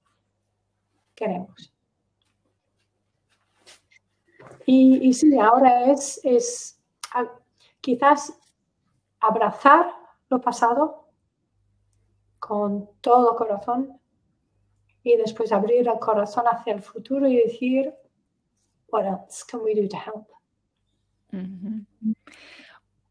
[1.15, 1.78] queremos.
[4.71, 6.79] Y, y sí, ahora es, es
[7.81, 8.39] quizás
[9.19, 9.91] abrazar
[10.29, 11.09] lo pasado
[12.39, 13.99] con todo corazón
[15.03, 17.95] y después abrir el corazón hacia el futuro y decir,
[18.89, 20.29] what else can we do to help?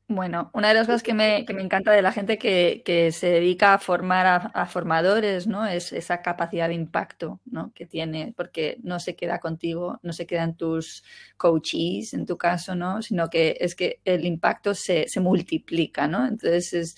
[0.10, 3.12] Bueno, una de las cosas que me, que me encanta de la gente que, que
[3.12, 5.66] se dedica a formar a, formadores, ¿no?
[5.66, 7.74] Es esa capacidad de impacto, ¿no?
[7.74, 11.04] Que tiene, porque no se queda contigo, no se quedan tus
[11.36, 13.02] coaches, en tu caso, ¿no?
[13.02, 16.26] Sino que es que el impacto se, se multiplica, ¿no?
[16.26, 16.96] Entonces es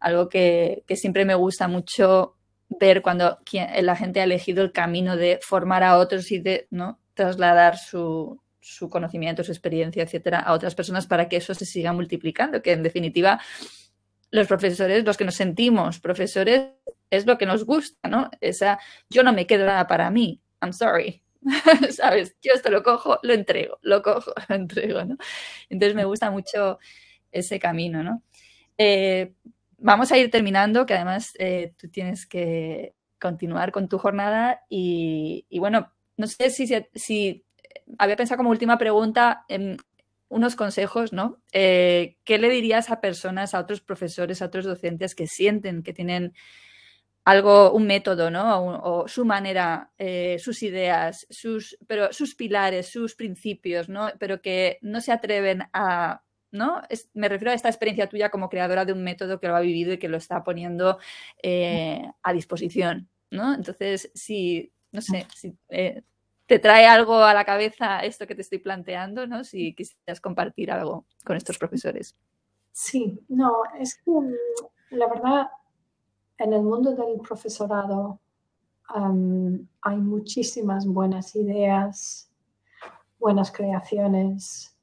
[0.00, 2.36] algo que, que siempre me gusta mucho
[2.68, 3.38] ver cuando
[3.80, 6.98] la gente ha elegido el camino de formar a otros y de, ¿no?
[7.14, 11.92] Trasladar su, su conocimiento, su experiencia, etcétera, a otras personas para que eso se siga
[11.92, 12.60] multiplicando.
[12.62, 13.40] Que en definitiva,
[14.30, 16.68] los profesores, los que nos sentimos profesores,
[17.10, 18.30] es lo que nos gusta, ¿no?
[18.40, 21.22] Esa, yo no me quedo nada para mí, I'm sorry.
[21.90, 22.36] ¿Sabes?
[22.42, 25.16] Yo esto lo cojo, lo entrego, lo cojo, lo entrego, ¿no?
[25.70, 26.78] Entonces me gusta mucho
[27.32, 28.22] ese camino, ¿no?
[28.76, 29.32] Eh,
[29.78, 35.46] vamos a ir terminando, que además eh, tú tienes que continuar con tu jornada y,
[35.48, 37.44] y bueno, no sé si, si
[37.98, 39.78] había pensado como última pregunta en
[40.28, 41.40] unos consejos, ¿no?
[41.52, 45.92] Eh, ¿Qué le dirías a personas, a otros profesores, a otros docentes que sienten que
[45.92, 46.34] tienen
[47.24, 48.64] algo, un método, ¿no?
[48.82, 54.10] O, su manera, eh, sus ideas, sus, pero sus pilares, sus principios, ¿no?
[54.18, 56.80] Pero que no se atreven a, ¿no?
[57.12, 59.92] me refiero a esta experiencia tuya como creadora de un método que lo ha vivido
[59.92, 60.98] y que lo está poniendo
[61.42, 63.54] eh, a disposición, ¿no?
[63.54, 65.54] Entonces, si, no sé, si
[66.48, 69.44] te trae algo a la cabeza esto que te estoy planteando, ¿no?
[69.44, 72.16] Si quisieras compartir algo con estos profesores.
[72.72, 74.34] Sí, no, es que mm,
[74.92, 75.48] la verdad,
[76.38, 78.18] en el mundo del profesorado
[79.82, 82.30] hay muchísimas buenas ideas,
[83.18, 84.74] buenas creaciones.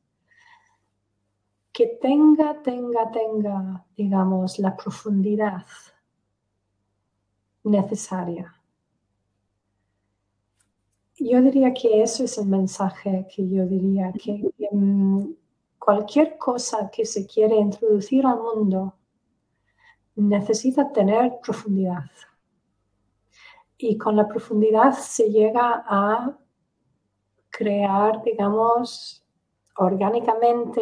[1.73, 5.65] Que tenga, tenga, tenga, digamos, la profundidad
[7.63, 8.54] necesaria
[11.29, 15.33] yo diría que eso es el mensaje que yo diría, que, mm,
[15.79, 18.95] cualquier cosa que se quiere introducir al mundo
[20.15, 22.05] necesita tener profundidad.
[23.77, 26.37] Y con la profundidad se llega a
[27.49, 29.25] crear, digamos,
[29.77, 30.81] orgánicamente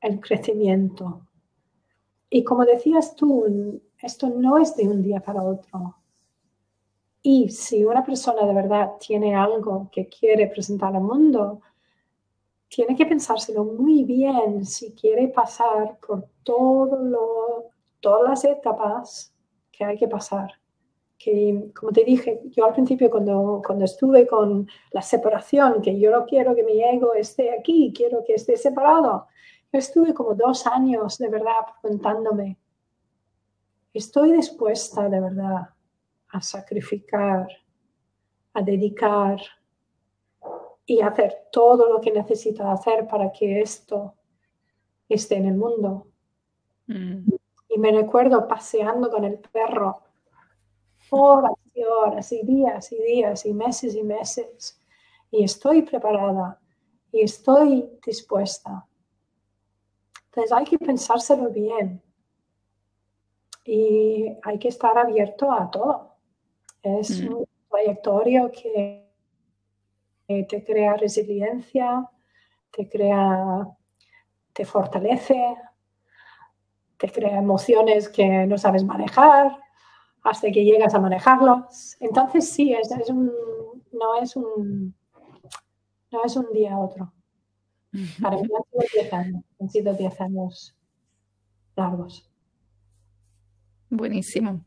[0.00, 1.26] el crecimiento.
[2.28, 5.99] Y como decías tú, esto no es de un día para otro.
[7.22, 11.60] Y si una persona de verdad tiene algo que quiere presentar al mundo,
[12.68, 17.64] tiene que pensárselo muy bien si quiere pasar por todo lo,
[18.00, 19.34] todas las etapas
[19.70, 20.52] que hay que pasar.
[21.18, 26.10] Que, como te dije, yo al principio cuando, cuando estuve con la separación, que yo
[26.10, 29.26] no quiero que mi ego esté aquí, quiero que esté separado,
[29.70, 32.56] yo estuve como dos años de verdad preguntándome,
[33.92, 35.68] ¿estoy dispuesta de verdad
[36.32, 37.48] a sacrificar,
[38.54, 39.40] a dedicar
[40.86, 44.14] y hacer todo lo que necesita hacer para que esto
[45.08, 46.06] esté en el mundo.
[46.86, 47.30] Mm.
[47.68, 50.02] Y me recuerdo paseando con el perro
[51.10, 54.80] horas y horas y días y días y meses y meses.
[55.30, 56.60] Y estoy preparada
[57.12, 58.86] y estoy dispuesta.
[60.26, 62.02] Entonces hay que pensárselo bien
[63.64, 66.09] y hay que estar abierto a todo.
[66.82, 67.34] Es mm.
[67.34, 69.06] un trayectorio que
[70.26, 72.08] te crea resiliencia,
[72.70, 73.66] te crea,
[74.52, 75.56] te fortalece,
[76.96, 79.56] te crea emociones que no sabes manejar
[80.22, 81.96] hasta que llegas a manejarlos.
[82.00, 83.32] Entonces sí, es, un,
[83.92, 84.94] no es un
[86.12, 87.12] no es un día a otro.
[88.22, 90.76] Para mí han sido 10 años, han sido 10 años
[91.76, 92.30] largos.
[93.88, 94.64] Buenísimo.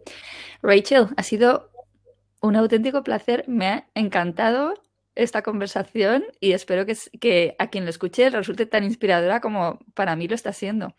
[0.62, 1.70] Rachel, ha sido
[2.44, 4.74] un auténtico placer, me ha encantado
[5.16, 10.16] esta conversación y espero que, que a quien lo escuche resulte tan inspiradora como para
[10.18, 10.94] mí lo está siendo.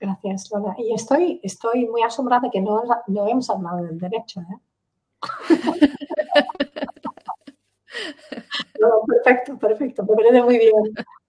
[0.00, 0.74] Gracias, Lola.
[0.78, 4.40] Y estoy, estoy muy asombrada de que no, no hemos hablado del derecho.
[4.40, 4.58] ¿eh?
[9.06, 10.72] perfecto, perfecto, me parece muy bien.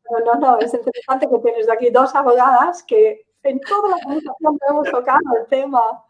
[0.10, 4.60] No, no, no, es interesante que tienes aquí dos abogadas que en toda la conversación
[4.70, 6.04] hemos tocado el tema.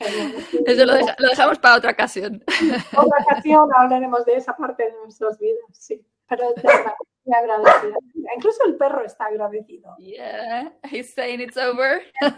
[0.66, 0.94] Eso lo,
[1.28, 2.42] dejamos para otra ocasión.
[2.96, 6.04] Otra ocasión hablaremos de esa parte de nuestras vidas, sí.
[6.28, 6.94] Pero de verdad,
[7.24, 7.96] muy agradecida.
[8.36, 9.94] Incluso el perro está agradecido.
[9.98, 12.02] Yeah, he's saying it's over.
[12.22, 12.36] Mama,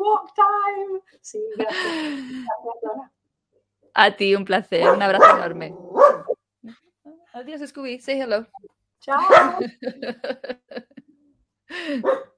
[0.00, 1.00] walk time.
[1.22, 1.82] Sí, gracias.
[2.82, 3.10] gracias
[3.94, 4.88] A ti, un placer.
[4.90, 5.74] Un abrazo enorme.
[7.32, 7.98] Adiós, Scooby.
[7.98, 8.46] Say hello.
[9.00, 9.18] Chao.